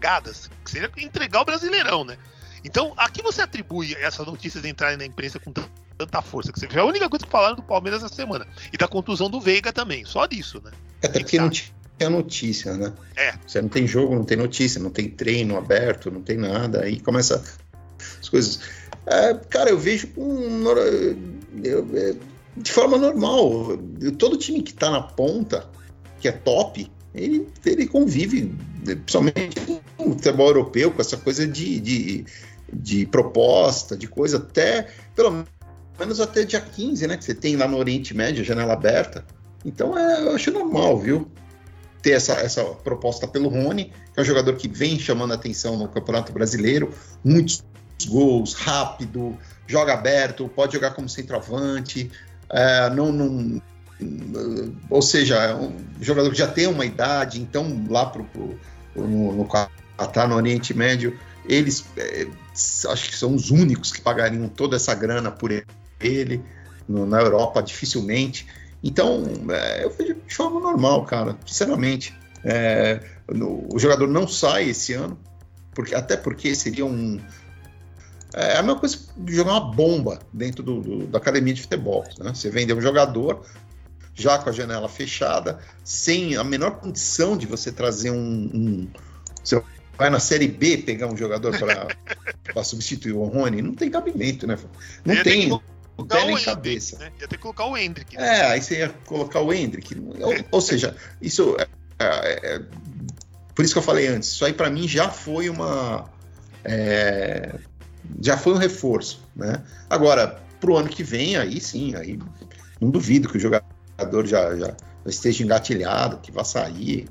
[0.00, 2.16] cagadas, que seria entregar o brasileirão, né?
[2.64, 6.52] Então, a que você atribui essas notícias entrarem na imprensa com tan- tanta força?
[6.52, 8.46] Que você vê a única coisa que falaram do Palmeiras essa semana.
[8.72, 10.04] E da contusão do Veiga também.
[10.04, 10.70] Só disso, né?
[11.02, 11.72] Até porque não tinha
[12.10, 12.92] notícia, né?
[13.16, 13.34] É.
[13.46, 16.82] Você não tem jogo, não tem notícia, não tem treino aberto, não tem nada.
[16.82, 17.42] Aí começa
[18.20, 18.60] as coisas.
[19.06, 20.78] É, cara, eu vejo nor-
[21.62, 22.14] eu- é,
[22.56, 23.78] de forma normal.
[24.18, 25.66] Todo time que tá na ponta,
[26.20, 29.60] que é top, ele, ele convive, principalmente
[29.98, 32.24] no futebol europeu, com essa coisa de, de,
[32.72, 35.44] de proposta, de coisa, até pelo
[35.98, 37.16] menos até dia 15, né?
[37.16, 39.24] Que você tem lá no Oriente Médio, janela aberta.
[39.64, 41.28] Então é, eu acho normal, viu?
[42.02, 45.88] Ter essa, essa proposta pelo Rony, que é um jogador que vem chamando atenção no
[45.88, 46.92] Campeonato Brasileiro,
[47.24, 47.64] muitos
[48.06, 52.10] gols, rápido, joga aberto, pode jogar como centroavante,
[52.50, 53.62] é, não, não,
[54.90, 58.58] ou seja, é um jogador que já tem uma idade, então lá pro, pro
[58.94, 59.48] no, no
[60.28, 62.26] no Oriente Médio, eles é,
[62.88, 65.50] acho que são os únicos que pagariam toda essa grana por
[66.00, 66.42] ele,
[66.88, 68.46] no, na Europa dificilmente.
[68.82, 72.16] Então, é, eu vejo de forma normal, cara, sinceramente.
[72.44, 75.18] É, no, o jogador não sai esse ano,
[75.72, 77.20] porque, até porque seria um.
[78.34, 82.02] É a mesma coisa que jogar uma bomba dentro do, do, da academia de futebol.
[82.18, 82.32] Né?
[82.34, 83.44] Você vender um jogador
[84.14, 88.50] já com a janela fechada, sem a menor condição de você trazer um.
[88.52, 88.88] um
[89.42, 89.62] você
[89.96, 91.54] vai na Série B pegar um jogador
[92.52, 94.58] para substituir o Rony, não tem cabimento, né?
[95.04, 95.48] Não Ia tem.
[95.48, 95.60] que
[96.08, 96.96] Não nem o cabeça.
[96.96, 97.20] Hendrick, né?
[97.20, 98.16] Ia ter que colocar o Hendrick.
[98.16, 98.38] né?
[98.38, 99.96] É, aí você ia colocar o Hendrick.
[99.98, 101.56] Ou, ou seja, isso.
[101.58, 101.66] É,
[101.98, 102.62] é, é,
[103.54, 106.10] por isso que eu falei antes, isso aí para mim já foi uma.
[106.64, 107.54] é,
[108.20, 109.62] já foi um reforço, né?
[109.88, 112.18] Agora, pro ano que vem, aí sim, aí
[112.80, 114.76] não duvido que o jogador já, já, já
[115.06, 117.08] esteja engatilhado, que vá sair.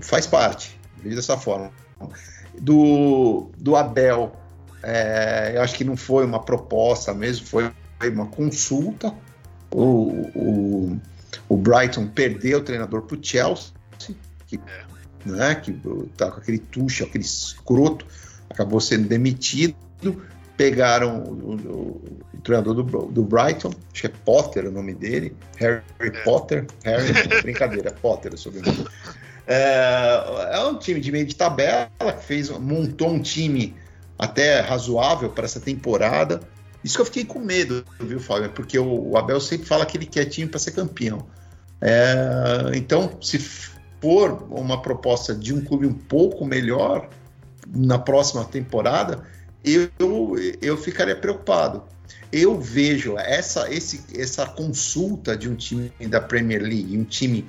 [0.00, 1.72] Faz parte, vejo dessa forma.
[2.60, 4.32] Do, do Abel,
[4.82, 7.70] é, eu acho que não foi uma proposta mesmo, foi
[8.10, 9.14] uma consulta.
[9.70, 11.00] O, o,
[11.48, 13.72] o Brighton perdeu o treinador para o Chelsea,
[14.46, 14.60] que,
[15.24, 15.72] né, que
[16.16, 18.06] tá com aquele tucho, aquele escroto,
[18.48, 19.74] acabou sendo demitido.
[20.56, 22.02] pegaram o, o,
[22.34, 26.10] o treinador do, do, Brighton, acho que é Potter o nome dele, Harry é.
[26.22, 28.86] Potter, Harry, brincadeira, Potter o sobrenome.
[29.46, 33.74] É, é um time de meio de tabela que fez, montou um time
[34.18, 36.40] até razoável para essa temporada.
[36.84, 38.50] Isso que eu fiquei com medo, viu, Fábio?
[38.50, 41.26] Porque o, Abel sempre fala que ele quer time para ser campeão.
[41.80, 47.08] É, então, se for uma proposta de um clube um pouco melhor
[47.74, 49.24] na próxima temporada,
[49.64, 49.88] eu,
[50.60, 51.84] eu ficaria preocupado.
[52.30, 57.46] Eu vejo essa, esse, essa consulta de um time da Premier League, um time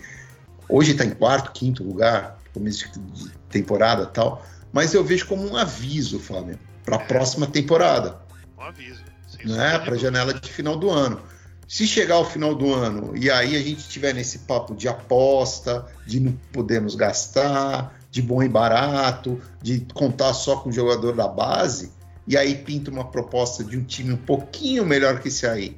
[0.70, 5.58] hoje está em quarto, quinto lugar, começo de temporada tal, mas eu vejo como um
[5.58, 7.06] aviso, Fábio, para a é.
[7.06, 8.22] próxima temporada.
[8.58, 9.05] Um aviso.
[9.46, 11.22] Né, para a janela de final do ano.
[11.68, 15.86] Se chegar ao final do ano e aí a gente tiver nesse papo de aposta,
[16.06, 21.28] de não podemos gastar, de bom e barato, de contar só com o jogador da
[21.28, 21.92] base,
[22.28, 25.78] e aí pinta uma proposta de um time um pouquinho melhor que esse aí.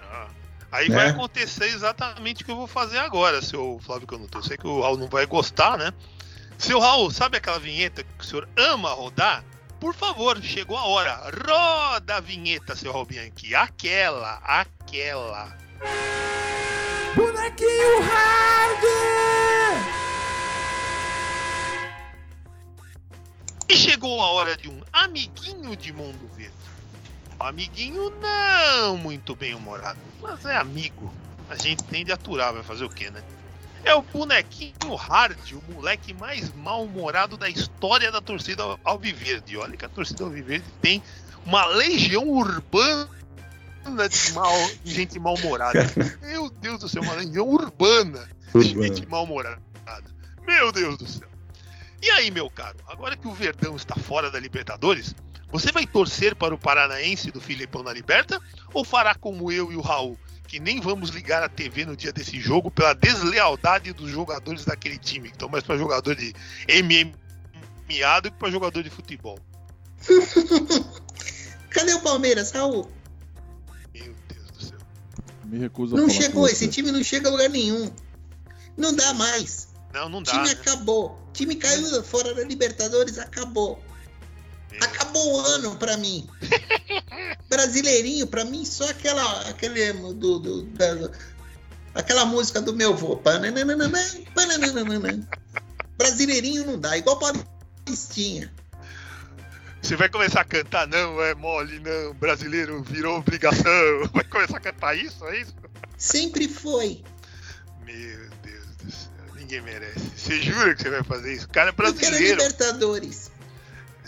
[0.00, 0.28] Ah,
[0.70, 0.94] aí né?
[0.94, 4.38] vai acontecer exatamente o que eu vou fazer agora, seu Flávio Canuto.
[4.38, 5.92] Eu sei que o Raul não vai gostar, né?
[6.58, 9.42] Seu Raul, sabe aquela vinheta que o senhor ama rodar?
[9.80, 11.32] Por favor, chegou a hora.
[11.48, 13.54] Roda a vinheta, seu Raul Bianchi.
[13.54, 15.56] Aquela, aquela.
[17.16, 18.84] Bonequinho hard!
[23.70, 26.52] E chegou a hora de um amiguinho de mundo verde.
[27.40, 31.10] Um amiguinho não muito bem humorado, mas é amigo.
[31.48, 33.22] A gente tem de aturar, vai fazer o quê, né?
[33.84, 39.56] É o bonequinho Hard, o moleque mais mal-humorado da história da torcida Alviverde.
[39.56, 41.02] Olha que a torcida Alviverde tem
[41.44, 43.08] uma legião urbana
[44.08, 44.52] de, mal,
[44.84, 45.80] de gente mal-humorada.
[46.22, 49.60] Meu Deus do céu, uma legião urbana de gente mal-humorada.
[50.46, 51.28] Meu Deus do céu.
[52.02, 55.14] E aí, meu caro, agora que o Verdão está fora da Libertadores,
[55.52, 58.40] você vai torcer para o Paranaense do Filipão na Liberta
[58.72, 60.18] ou fará como eu e o Raul?
[60.50, 64.98] Que nem vamos ligar a TV no dia desse jogo pela deslealdade dos jogadores daquele
[64.98, 66.34] time, que estão mais para jogador de
[66.68, 69.38] MMA do que para jogador de futebol.
[71.70, 72.90] Cadê o Palmeiras, Raul?
[73.94, 74.78] Meu Deus do céu.
[75.44, 77.88] Me recuso Não chegou, esse time não chega a lugar nenhum.
[78.76, 79.68] Não dá mais.
[79.94, 80.32] Não, não dá.
[80.32, 80.60] O time né?
[80.60, 81.12] acabou.
[81.28, 83.80] O time caiu fora da Libertadores, acabou.
[84.80, 86.28] Acabou o ano para mim.
[87.48, 91.10] Brasileirinho, para mim, só aquela, aquele do, do da,
[91.94, 93.20] aquela música do meu vô.
[95.98, 98.52] Brasileirinho não dá, igual Paulistinha.
[99.82, 103.64] Você vai começar a cantar, não, é mole, não, brasileiro virou obrigação.
[104.12, 105.54] Vai começar a cantar isso, é isso?
[105.96, 107.02] Sempre foi.
[107.84, 109.98] Meu Deus do céu, ninguém merece.
[110.16, 111.46] Você jura que você vai fazer isso?
[111.46, 112.14] O cara é brasileiro.
[112.14, 113.29] Eu quero Libertadores.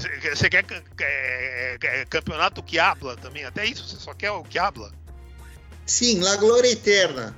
[0.09, 0.64] Você quer
[1.00, 3.44] é, é, campeonato que habla também?
[3.44, 4.92] Até isso, você só quer o que habla?
[5.86, 7.36] Sim, La Glória Eterna.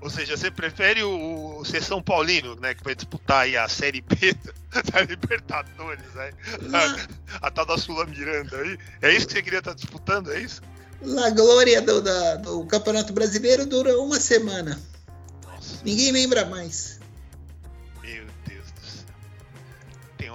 [0.00, 2.74] Ou seja, você prefere o, o ser São Paulino, né?
[2.74, 4.34] Que vai disputar aí a Série B
[4.92, 6.30] da Libertadores, né?
[7.40, 8.78] A, a, tal da Sula Miranda aí.
[9.02, 10.62] É isso que você queria estar disputando, é isso?
[11.02, 14.80] La Glória do, da, do Campeonato Brasileiro dura uma semana.
[15.44, 15.80] Nossa.
[15.84, 17.00] Ninguém lembra mais.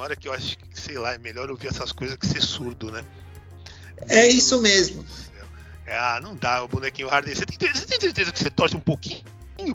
[0.02, 2.92] Hora que eu acho que sei lá, é melhor ouvir essas coisas que ser surdo,
[2.92, 3.04] né?
[4.08, 5.06] É isso mesmo.
[5.86, 7.36] É, ah, não dá, o bonequinho Harden.
[7.36, 9.24] Você tem, você tem certeza que você torce um pouquinho,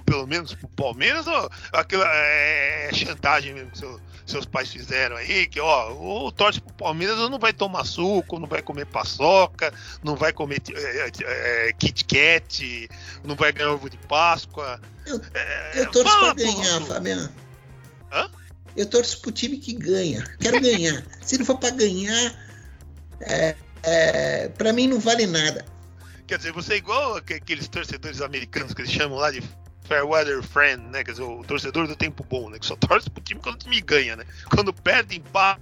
[0.04, 1.26] pelo menos, pro Palmeiras?
[1.26, 5.46] Ou aquilo é, chantagem mesmo que seu, seus pais fizeram aí?
[5.46, 9.72] Que, ó, o torce pro Palmeiras não vai tomar suco, não vai comer paçoca,
[10.02, 12.88] não vai comer é, é, é Kit Kat,
[13.22, 14.80] não vai ganhar ovo de Páscoa.
[15.04, 17.45] Eu, é, eu torço pra ganhar, Fabiano.
[18.76, 20.22] Eu torço pro time que ganha.
[20.38, 21.04] Quero ganhar.
[21.22, 22.34] Se não for para ganhar,
[23.20, 25.64] é, é, para mim não vale nada.
[26.26, 29.42] Quer dizer, você é igual aqueles torcedores americanos que eles chamam lá de
[29.84, 31.04] Fairweather Friend, né?
[31.04, 32.58] Quer dizer, o torcedor do tempo bom, né?
[32.58, 34.24] Que só torce pro time quando o time ganha, né?
[34.52, 35.60] Quando perde, empata,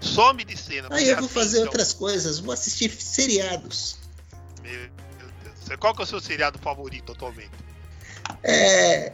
[0.00, 0.88] some de cena.
[0.90, 1.66] Aí eu vou assim, fazer então.
[1.68, 3.98] outras coisas, vou assistir seriados.
[4.62, 5.78] Meu Deus.
[5.78, 7.52] Qual que é o seu seriado favorito atualmente?
[8.42, 9.12] É.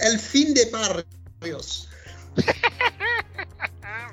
[0.00, 1.88] El Fim de Barrios.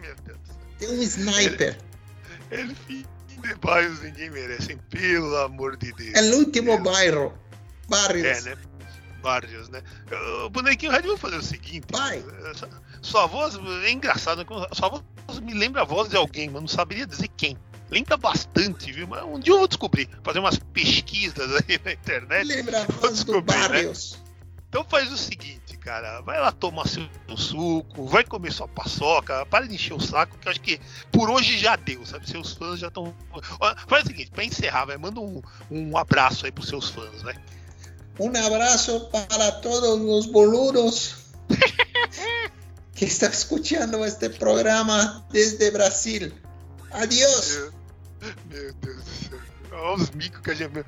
[0.01, 0.39] Meu Deus.
[0.78, 1.78] Tem um sniper.
[2.49, 3.05] Ele, ele
[3.41, 6.13] de bairros ninguém merece, pelo amor de Deus.
[6.13, 7.34] É o último bairro.
[7.89, 8.45] Barrios.
[8.45, 8.57] É, né?
[9.22, 9.82] Barrios, né?
[10.45, 11.86] O bonequinho Red, vou fazer o seguinte.
[11.91, 12.24] Vai.
[13.01, 14.45] Sua voz é engraçada.
[14.72, 17.57] Sua voz me lembra a voz de alguém, mas não saberia dizer quem.
[17.89, 19.07] Lembra bastante, viu?
[19.07, 20.09] Mas um dia eu vou descobrir.
[20.24, 22.47] Fazer umas pesquisas aí na internet.
[22.47, 23.41] Lembra a voz do né?
[23.41, 24.13] Barrios.
[24.13, 24.32] Né?
[24.69, 26.21] Então faz o seguinte cara.
[26.21, 30.47] Vai lá tomar seu suco, vai comer sua paçoca, para de encher o saco, que
[30.47, 30.79] eu acho que
[31.11, 32.29] por hoje já deu, sabe?
[32.29, 33.13] Seus fãs já estão.
[33.88, 37.36] Faz o seguinte, para encerrar, vai, manda um, um abraço aí pros seus fãs, vai.
[38.19, 41.15] Um abraço para todos os boludos
[42.93, 46.32] que estão escutando este programa desde Brasil.
[46.91, 47.71] Adiós.
[48.49, 49.11] Meu Deus do céu.
[49.82, 50.86] Olha os micos que a gente.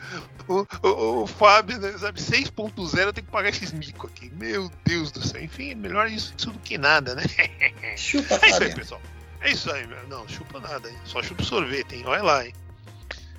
[0.47, 4.31] O, o, o Fábio, né, sabe, 6.0 tem que pagar esses micos aqui.
[4.35, 5.43] Meu Deus do céu.
[5.43, 7.23] Enfim, é melhor isso, isso do que nada, né?
[7.97, 9.01] Chupa, É isso aí, pessoal.
[9.41, 10.07] É isso aí, meu.
[10.07, 10.97] Não, chupa nada, hein?
[11.03, 12.03] Só chupa sorvete, hein?
[12.05, 12.53] Olha lá, hein?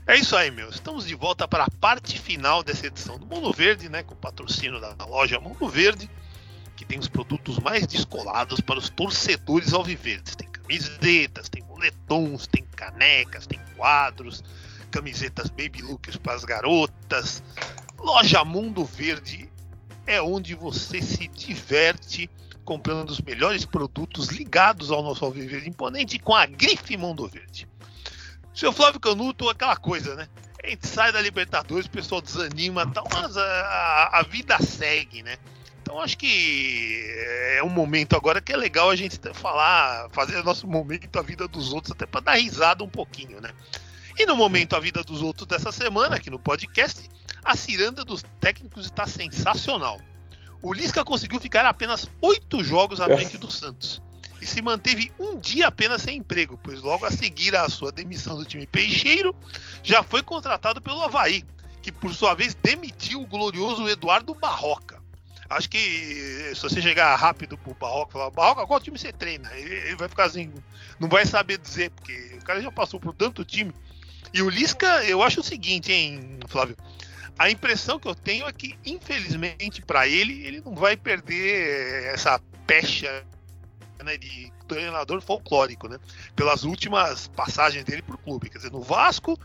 [0.06, 0.68] É isso aí, meu.
[0.68, 4.02] Estamos de volta para a parte final dessa edição do Mundo Verde, né?
[4.02, 6.10] Com o patrocínio da loja Mundo Verde,
[6.76, 10.36] que tem os produtos mais descolados para os torcedores alviverdes.
[10.36, 14.44] Tem camisetas, tem moletons, tem canecas, tem quadros,
[14.94, 17.42] camisetas baby looks para as garotas.
[17.98, 19.50] Loja Mundo Verde
[20.06, 22.30] é onde você se diverte
[22.64, 27.66] comprando os melhores produtos ligados ao nosso Alviverde Imponente com a grife Mundo Verde.
[28.54, 30.28] Seu Flávio Canuto, aquela coisa, né?
[30.62, 35.36] A gente sai da Libertadores, o pessoal desanima, tal, mas a, a vida segue, né?
[35.82, 37.04] Então acho que
[37.56, 41.48] é um momento agora que é legal a gente falar, fazer nosso momento a vida
[41.48, 43.50] dos outros, até para dar risada um pouquinho, né?
[44.16, 47.08] E no momento a vida dos outros dessa semana, aqui no podcast,
[47.44, 50.00] a ciranda dos técnicos está sensacional.
[50.62, 54.00] O Lisca conseguiu ficar apenas oito jogos à frente do Santos
[54.40, 58.36] e se manteve um dia apenas sem emprego, pois logo a seguir à sua demissão
[58.36, 59.34] do time peixeiro,
[59.82, 61.44] já foi contratado pelo Havaí,
[61.82, 65.02] que por sua vez demitiu o glorioso Eduardo Barroca.
[65.48, 69.50] Acho que se você chegar rápido pro Barroca e falar, Barroca, qual time você treina?
[69.54, 70.52] Ele, ele, vai ficar assim,
[70.98, 73.72] não vai saber dizer, porque o cara já passou por tanto time.
[74.34, 76.76] E o Lisca, eu acho o seguinte, hein, Flávio?
[77.38, 82.40] A impressão que eu tenho é que, infelizmente, para ele, ele não vai perder essa
[82.66, 83.24] pecha
[84.02, 86.00] né, de treinador folclórico, né?
[86.34, 88.50] Pelas últimas passagens dele pro clube.
[88.50, 89.38] Quer dizer, no Vasco,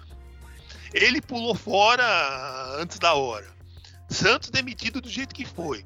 [0.92, 3.48] ele pulou fora antes da hora.
[4.10, 5.86] Santos demitido do jeito que foi.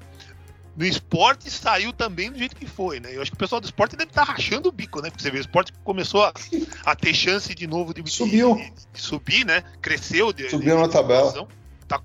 [0.76, 3.14] No esporte saiu também do jeito que foi, né?
[3.14, 5.08] Eu acho que o pessoal do esporte deve estar rachando o bico, né?
[5.08, 6.32] Porque você vê, o esporte começou a,
[6.84, 8.56] a ter chance de novo de, Subiu.
[8.56, 9.62] de, de subir, né?
[9.80, 10.32] Cresceu.
[10.32, 11.46] De, Subiu na tabela.
[11.86, 12.00] Tá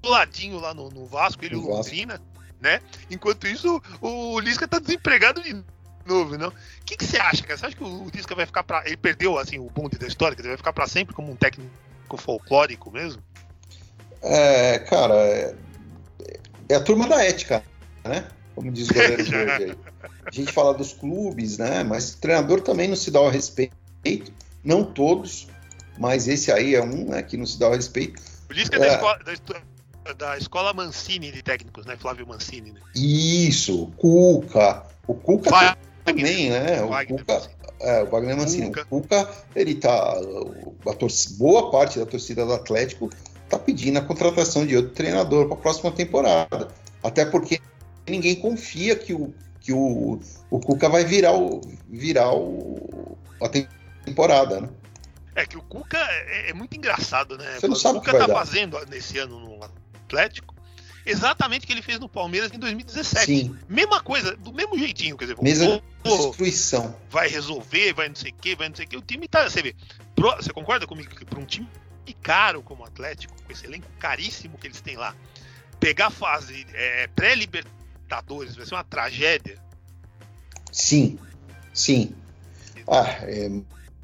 [0.00, 2.20] coladinho lá no, no Vasco, ele e o Londrina,
[2.60, 2.80] né?
[3.10, 5.62] Enquanto isso, o Lisca tá desempregado de
[6.06, 6.48] novo, não?
[6.48, 6.54] O
[6.86, 7.58] que, que você acha, cara?
[7.58, 10.34] Você acha que o Lisca vai ficar para Ele perdeu, assim, o bonde da história?
[10.34, 11.70] Quer dizer, vai ficar para sempre como um técnico
[12.16, 13.22] folclórico mesmo?
[14.22, 15.54] É, cara, é,
[16.70, 17.62] é a turma da ética,
[18.04, 18.28] né?
[18.54, 19.76] Como diz o goleiro de hoje aí.
[20.26, 21.84] A gente fala dos clubes, né?
[21.84, 23.72] Mas o treinador também não se dá o respeito.
[24.64, 25.48] Não todos,
[25.98, 28.20] mas esse aí é um né, que não se dá o respeito.
[28.48, 29.18] O Lisca é da, escola,
[30.04, 31.96] da, da escola Mancini de técnicos, né?
[31.96, 32.80] Flávio Mancini, né?
[32.94, 34.82] Isso, o Cuca.
[35.06, 36.82] O Cuca também, né?
[36.82, 37.50] O Wagner Cuca.
[37.80, 38.70] É, o Wagner Mancini.
[38.70, 40.14] O Cuca, ele tá.
[40.86, 43.10] A torcida, boa parte da torcida do Atlético
[43.48, 46.68] tá pedindo a contratação de outro treinador para a próxima temporada.
[47.02, 47.60] Até porque
[48.08, 53.48] ninguém confia que o, que o, o Cuca vai virar, o, virar o, a
[54.04, 54.68] temporada, né?
[55.34, 57.58] É que o Cuca é, é muito engraçado, né?
[57.60, 58.38] Você não o sabe o Cuca que vai tá dar.
[58.38, 59.62] fazendo nesse ano no
[60.04, 60.54] Atlético
[61.06, 63.24] exatamente o que ele fez no Palmeiras em 2017.
[63.24, 66.94] Sim, Mesma coisa, do mesmo jeitinho, quer dizer, mesma destruição.
[67.08, 68.96] vai resolver, vai não sei o que, vai não sei o que.
[68.98, 69.48] O time tá.
[69.48, 69.74] Você vê,
[70.14, 71.66] pro- você concorda comigo que para um time
[72.22, 75.14] caro como o Atlético, com esse elenco caríssimo que eles têm lá,
[75.80, 77.77] pegar a fase é, pré-Libertadores
[78.08, 79.58] vai ser uma tragédia?
[80.72, 81.18] Sim,
[81.72, 82.14] sim.
[82.86, 83.50] Ah, é,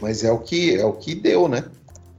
[0.01, 1.65] mas é o que é o que deu, né?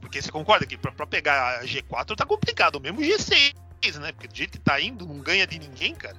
[0.00, 3.54] Porque você concorda que para pegar a G4 tá complicado, mesmo G6,
[4.00, 4.12] né?
[4.12, 6.16] Porque do jeito que tá indo, não ganha de ninguém, cara.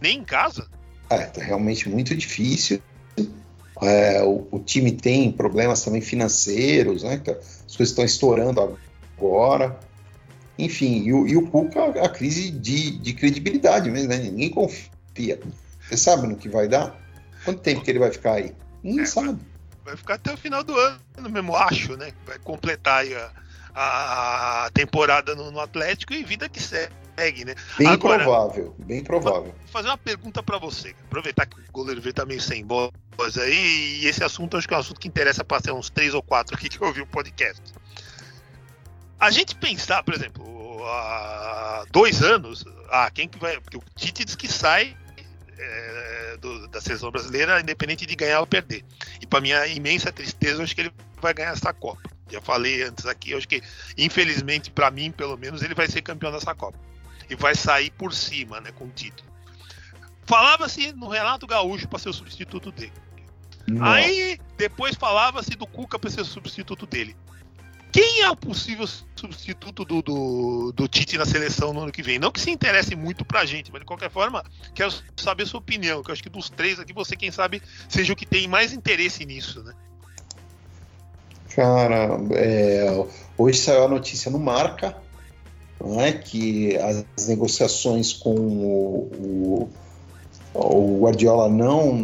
[0.00, 0.68] Nem em casa.
[1.08, 2.82] É, tá realmente muito difícil.
[3.82, 7.18] É, o, o time tem problemas também financeiros, né?
[7.18, 8.78] que As coisas estão estourando
[9.16, 9.78] agora.
[10.58, 14.18] Enfim, e o, e o Cuca, a crise de, de credibilidade mesmo, né?
[14.18, 14.90] Ninguém confia.
[15.88, 16.94] Você sabe no que vai dar?
[17.44, 18.54] Quanto tempo que ele vai ficar aí?
[18.82, 19.38] Ninguém É, sabe.
[19.84, 22.12] Vai ficar até o final do ano mesmo, acho, né?
[22.26, 23.14] Vai completar aí
[23.74, 27.54] a, a temporada no, no Atlético e vida que segue, né?
[27.78, 29.54] Bem Agora- provável, bem provável.
[29.58, 30.94] Vou fazer uma pergunta pra você.
[31.06, 32.90] Aproveitar que o goleiro V tá meio sem voz
[33.38, 36.14] aí, e esse assunto acho que é um assunto que interessa pra ser uns três
[36.14, 37.62] ou quatro aqui que ouviu o podcast.
[39.18, 43.60] A gente pensar, por exemplo, há dois anos, ah, quem que vai.
[43.60, 44.96] Porque o Tite diz que sai
[45.62, 48.84] é, do- da seleção brasileira, independente de ganhar ou perder.
[49.20, 52.08] E para minha imensa tristeza, eu acho que ele vai ganhar essa Copa.
[52.30, 53.60] Já falei antes aqui, eu acho que,
[53.98, 56.78] infelizmente, para mim, pelo menos, ele vai ser campeão dessa Copa.
[57.28, 59.28] E vai sair por cima, né, com o título.
[60.26, 62.92] falava-se no Renato Gaúcho para ser o substituto dele.
[63.80, 67.16] Aí depois falava-se do Cuca para ser o substituto dele.
[67.92, 68.86] Quem é o possível
[69.16, 72.18] substituto do, do, do, Tite na seleção no ano que vem?
[72.18, 76.02] Não que se interesse muito pra gente, mas de qualquer forma, quero saber sua opinião.
[76.02, 78.72] Que eu acho que dos três aqui, você, quem sabe, seja o que tem mais
[78.72, 79.74] interesse nisso, né?
[81.54, 84.96] Cara, é, hoje saiu a notícia no Marca,
[85.98, 89.70] é, que as negociações com o, o,
[90.54, 91.96] o Guardiola não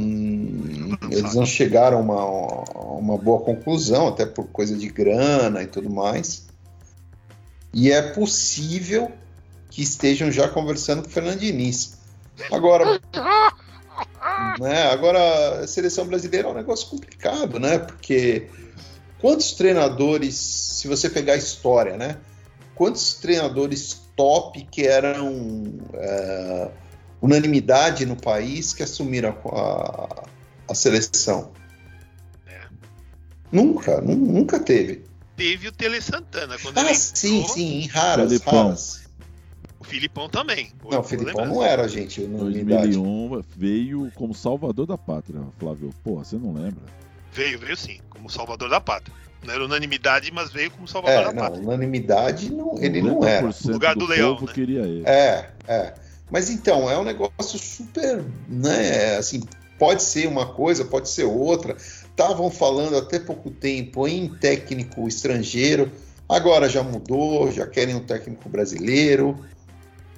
[1.11, 5.91] eles não chegaram a uma, uma boa conclusão, até por coisa de grana e tudo
[5.91, 6.47] mais.
[7.73, 9.13] E é possível
[9.71, 11.99] que estejam já conversando com o Fernando Diniz.
[12.51, 13.01] Agora,
[14.59, 17.79] né, agora a seleção brasileira é um negócio complicado, né?
[17.79, 18.49] Porque
[19.21, 22.17] quantos treinadores, se você pegar a história, né?
[22.75, 26.71] Quantos treinadores top que eram é,
[27.27, 30.25] unanimidade no país que assumiram a,
[30.69, 31.53] a seleção.
[32.47, 32.61] É.
[33.51, 35.05] Nunca, nunca teve.
[35.37, 36.57] Teve o Tele Santana.
[36.59, 38.63] Quando ah, sim, entrou, sim, raras, Filipão.
[38.65, 39.07] raras.
[39.79, 40.73] O Filipão também.
[40.91, 42.23] Não, o Filipão não era, gente.
[42.23, 45.91] Em 2001 veio como salvador da pátria, Flávio.
[46.03, 46.83] Pô, você não lembra?
[47.33, 49.15] Veio, veio sim, como salvador da pátria.
[49.45, 51.63] Não era unanimidade, mas veio como salvador é, da não, pátria.
[51.63, 53.47] Unanimidade, não, ele não era.
[53.47, 54.41] O lugar do, do leão.
[54.41, 54.53] Né?
[54.53, 55.03] queria ele.
[55.07, 55.95] É, é.
[56.31, 59.43] Mas então, é um negócio super, né, assim,
[59.79, 61.77] Pode ser uma coisa, pode ser outra.
[61.77, 65.93] Estavam falando até pouco tempo em técnico estrangeiro,
[66.29, 69.45] agora já mudou, já querem um técnico brasileiro.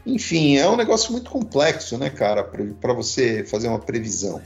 [0.06, 4.40] Enfim, é um negócio muito complexo, né, cara, para você fazer uma previsão.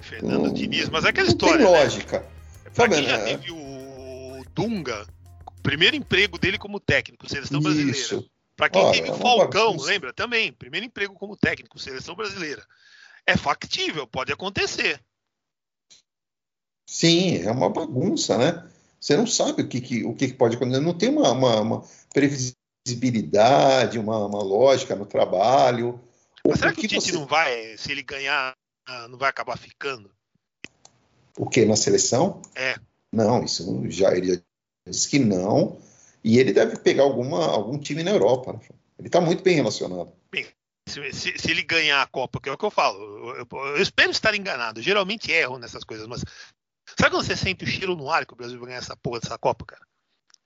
[0.00, 1.58] Fernando hum, Diniz, mas é aquela história.
[1.58, 1.80] Tem né?
[1.82, 2.20] lógica.
[2.20, 2.26] Né?
[2.74, 5.06] Pra quem já teve o Dunga,
[5.62, 8.24] primeiro emprego dele como técnico, seleção Isso.
[8.58, 10.12] Para quem Olha, teve o é Falcão, lembra?
[10.12, 12.66] Também, primeiro emprego como técnico, seleção brasileira
[13.24, 15.00] é factível, pode acontecer.
[16.88, 18.68] Sim, é uma bagunça, né?
[18.98, 21.84] Você não sabe o que, que o que pode acontecer, não tem uma, uma, uma
[22.12, 26.00] previsibilidade, uma, uma, lógica no trabalho.
[26.44, 27.12] Mas será que, que o Tite você...
[27.12, 28.56] não vai, se ele ganhar,
[29.08, 30.10] não vai acabar ficando?
[31.36, 32.42] O que, na seleção?
[32.56, 32.76] É.
[33.12, 34.42] Não, isso já ele
[34.84, 35.78] disse que não.
[36.22, 38.52] E ele deve pegar alguma, algum time na Europa.
[38.52, 38.60] Né?
[38.98, 40.12] Ele está muito bem relacionado.
[40.30, 40.46] Bem,
[40.88, 43.66] se, se, se, ele ganhar a Copa, que é o que eu falo, eu, eu,
[43.76, 44.82] eu espero estar enganado.
[44.82, 46.24] Geralmente erro nessas coisas, mas
[46.98, 49.20] sabe quando você sente o cheiro no ar que o Brasil vai ganhar essa porra
[49.20, 49.87] dessa Copa, cara?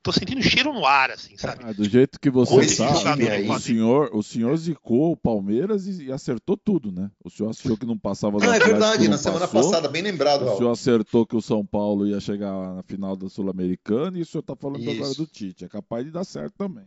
[0.03, 1.62] Tô sentindo o cheiro no ar, assim, sabe?
[1.64, 6.12] Ah, do jeito que você sabe, o senhor, o senhor zicou o Palmeiras e, e,
[6.12, 7.09] acertou tudo, né?
[7.24, 10.42] O senhor achou que não passava da Ah, é verdade, na semana passada, bem lembrado.
[10.42, 14.26] O senhor acertou que o São Paulo ia chegar na final da Sul-Americana e o
[14.26, 14.90] senhor tá falando Isso.
[14.90, 15.64] agora do Tite.
[15.64, 16.84] É capaz de dar certo também.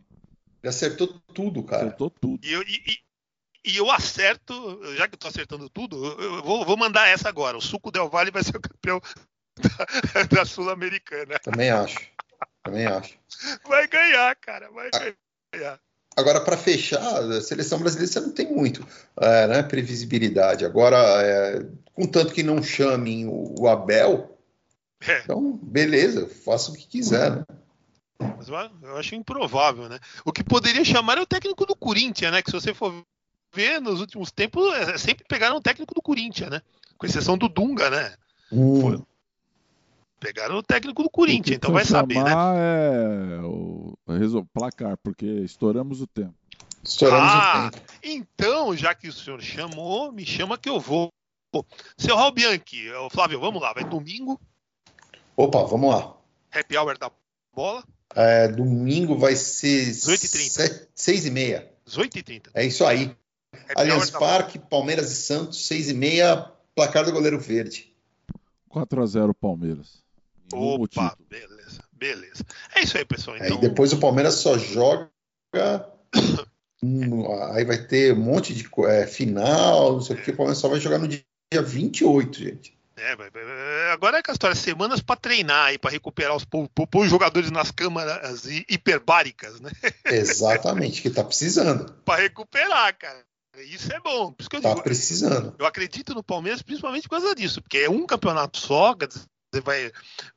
[0.62, 1.86] Ele acertou tudo, cara.
[1.86, 2.44] Acertou tudo.
[2.44, 2.98] E, eu, e,
[3.64, 4.54] e eu acerto,
[4.96, 7.56] já que eu tô acertando tudo, eu vou, vou mandar essa agora.
[7.56, 9.00] O Suco Del Valle vai ser o campeão
[10.14, 11.38] da, da Sul-Americana.
[11.38, 11.98] Também acho.
[12.66, 13.14] Também acho.
[13.66, 14.70] Vai ganhar, cara.
[14.70, 15.80] Vai a, ganhar.
[16.16, 18.86] Agora, para fechar, a seleção brasileira você não tem muito
[19.20, 20.64] é, né, previsibilidade.
[20.64, 24.38] Agora, é, contanto que não chamem o, o Abel,
[25.06, 25.20] é.
[25.20, 27.44] então, beleza, faça o que quiser, né?
[28.18, 29.98] Mas eu acho improvável, né?
[30.24, 32.40] O que poderia chamar é o técnico do Corinthians, né?
[32.40, 33.04] Que se você for
[33.54, 36.62] vê nos últimos tempos, é, sempre pegaram o técnico do Corinthians, né?
[36.96, 38.14] Com exceção do Dunga, né?
[38.50, 39.02] Hum.
[40.18, 42.32] Pegaram o técnico do Corinthians, então vai saber, né?
[42.32, 43.96] É o
[44.52, 46.34] placar, porque estouramos o tempo.
[46.82, 47.86] Estouramos ah, o tempo.
[48.02, 51.10] Então, já que o senhor chamou, me chama que eu vou.
[51.96, 54.40] Seu Raul Bianchi, Flávio, vamos lá, vai domingo.
[55.36, 56.16] Opa, vamos lá.
[56.52, 57.10] Happy hour da
[57.54, 57.84] bola.
[58.14, 60.88] É, domingo vai ser 18h30.
[60.96, 61.66] 6h30.
[61.86, 62.42] 18h30.
[62.54, 63.14] É isso aí.
[63.52, 67.94] É Allianz Parque, Palmeiras e Santos, 6 e meia, placar do goleiro verde.
[68.68, 70.05] 4 a 0 Palmeiras.
[70.52, 72.44] Opa, beleza, beleza.
[72.74, 73.36] É isso aí, pessoal.
[73.36, 73.56] Então...
[73.56, 75.10] Aí depois o Palmeiras só joga.
[77.52, 80.30] aí vai ter um monte de é, final, não sei o que.
[80.30, 81.22] O Palmeiras só vai jogar no dia
[81.52, 82.76] 28, gente.
[82.98, 86.46] É, agora é que a história, semanas para treinar e para recuperar os,
[86.94, 89.70] os jogadores nas câmaras hiperbáricas, né?
[90.06, 91.92] Exatamente, que tá precisando.
[92.06, 93.22] para recuperar, cara.
[93.58, 94.32] Isso é bom.
[94.32, 95.54] Por isso que eu tá digo, precisando.
[95.58, 99.20] Eu acredito no Palmeiras principalmente por causa disso, porque é um campeonato só, você
[99.60, 99.90] vai,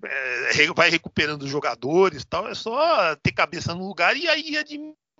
[0.03, 4.57] é, vai recuperando os jogadores tal, é só ter cabeça no lugar e aí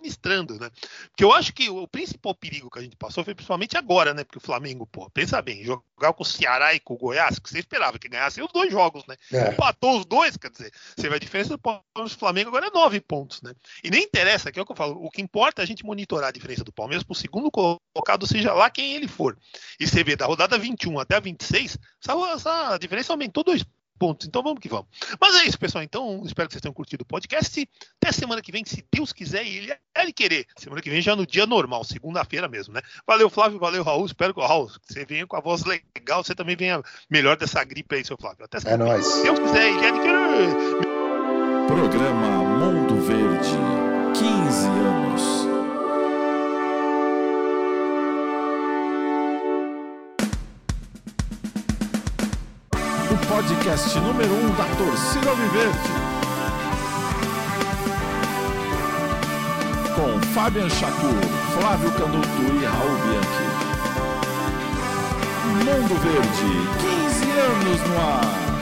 [0.00, 0.70] administrando, né?
[1.10, 4.24] Porque eu acho que o principal perigo que a gente passou foi principalmente agora, né?
[4.24, 7.48] Porque o Flamengo, pô, pensa bem, jogar com o Ceará e com o Goiás, que
[7.48, 9.16] você esperava que ganhasse os dois jogos, né?
[9.32, 9.52] É.
[9.52, 13.00] Empatou os dois, quer dizer, você vai a diferença do Palmeiras Flamengo agora é nove
[13.00, 13.52] pontos, né?
[13.84, 15.84] E nem interessa, que é o que eu falo, o que importa é a gente
[15.84, 19.36] monitorar a diferença do Palmeiras pro segundo colocado, seja lá quem ele for.
[19.78, 23.64] E você vê da rodada 21 até a 26, essa, essa diferença aumentou dois
[24.00, 24.26] pontos.
[24.26, 24.86] Então vamos que vamos.
[25.20, 25.84] Mas é isso, pessoal.
[25.84, 27.68] Então, espero que vocês tenham curtido o podcast.
[28.02, 30.46] Até semana que vem, se Deus quiser e ele, ele querer.
[30.56, 32.80] Semana que vem já no dia normal, segunda-feira mesmo, né?
[33.06, 33.58] Valeu, Flávio.
[33.58, 34.06] Valeu, Raul.
[34.06, 36.24] Espero que, Raul, você venha com a voz legal.
[36.24, 38.46] Você também venha melhor dessa gripe aí, seu Flávio.
[38.46, 38.84] Até semana.
[38.84, 39.06] É nóis.
[39.06, 40.90] Se Deus quiser e ele querer.
[41.66, 43.50] Programa Mundo Verde.
[44.18, 45.49] 15 anos.
[53.50, 55.90] Podcast número 1 um da torcida Alviverde.
[59.96, 61.20] Com Fabian Chacur,
[61.58, 63.46] Flávio Canuto e Raul Bianchi.
[65.64, 68.59] Mundo Verde, 15 anos no ar.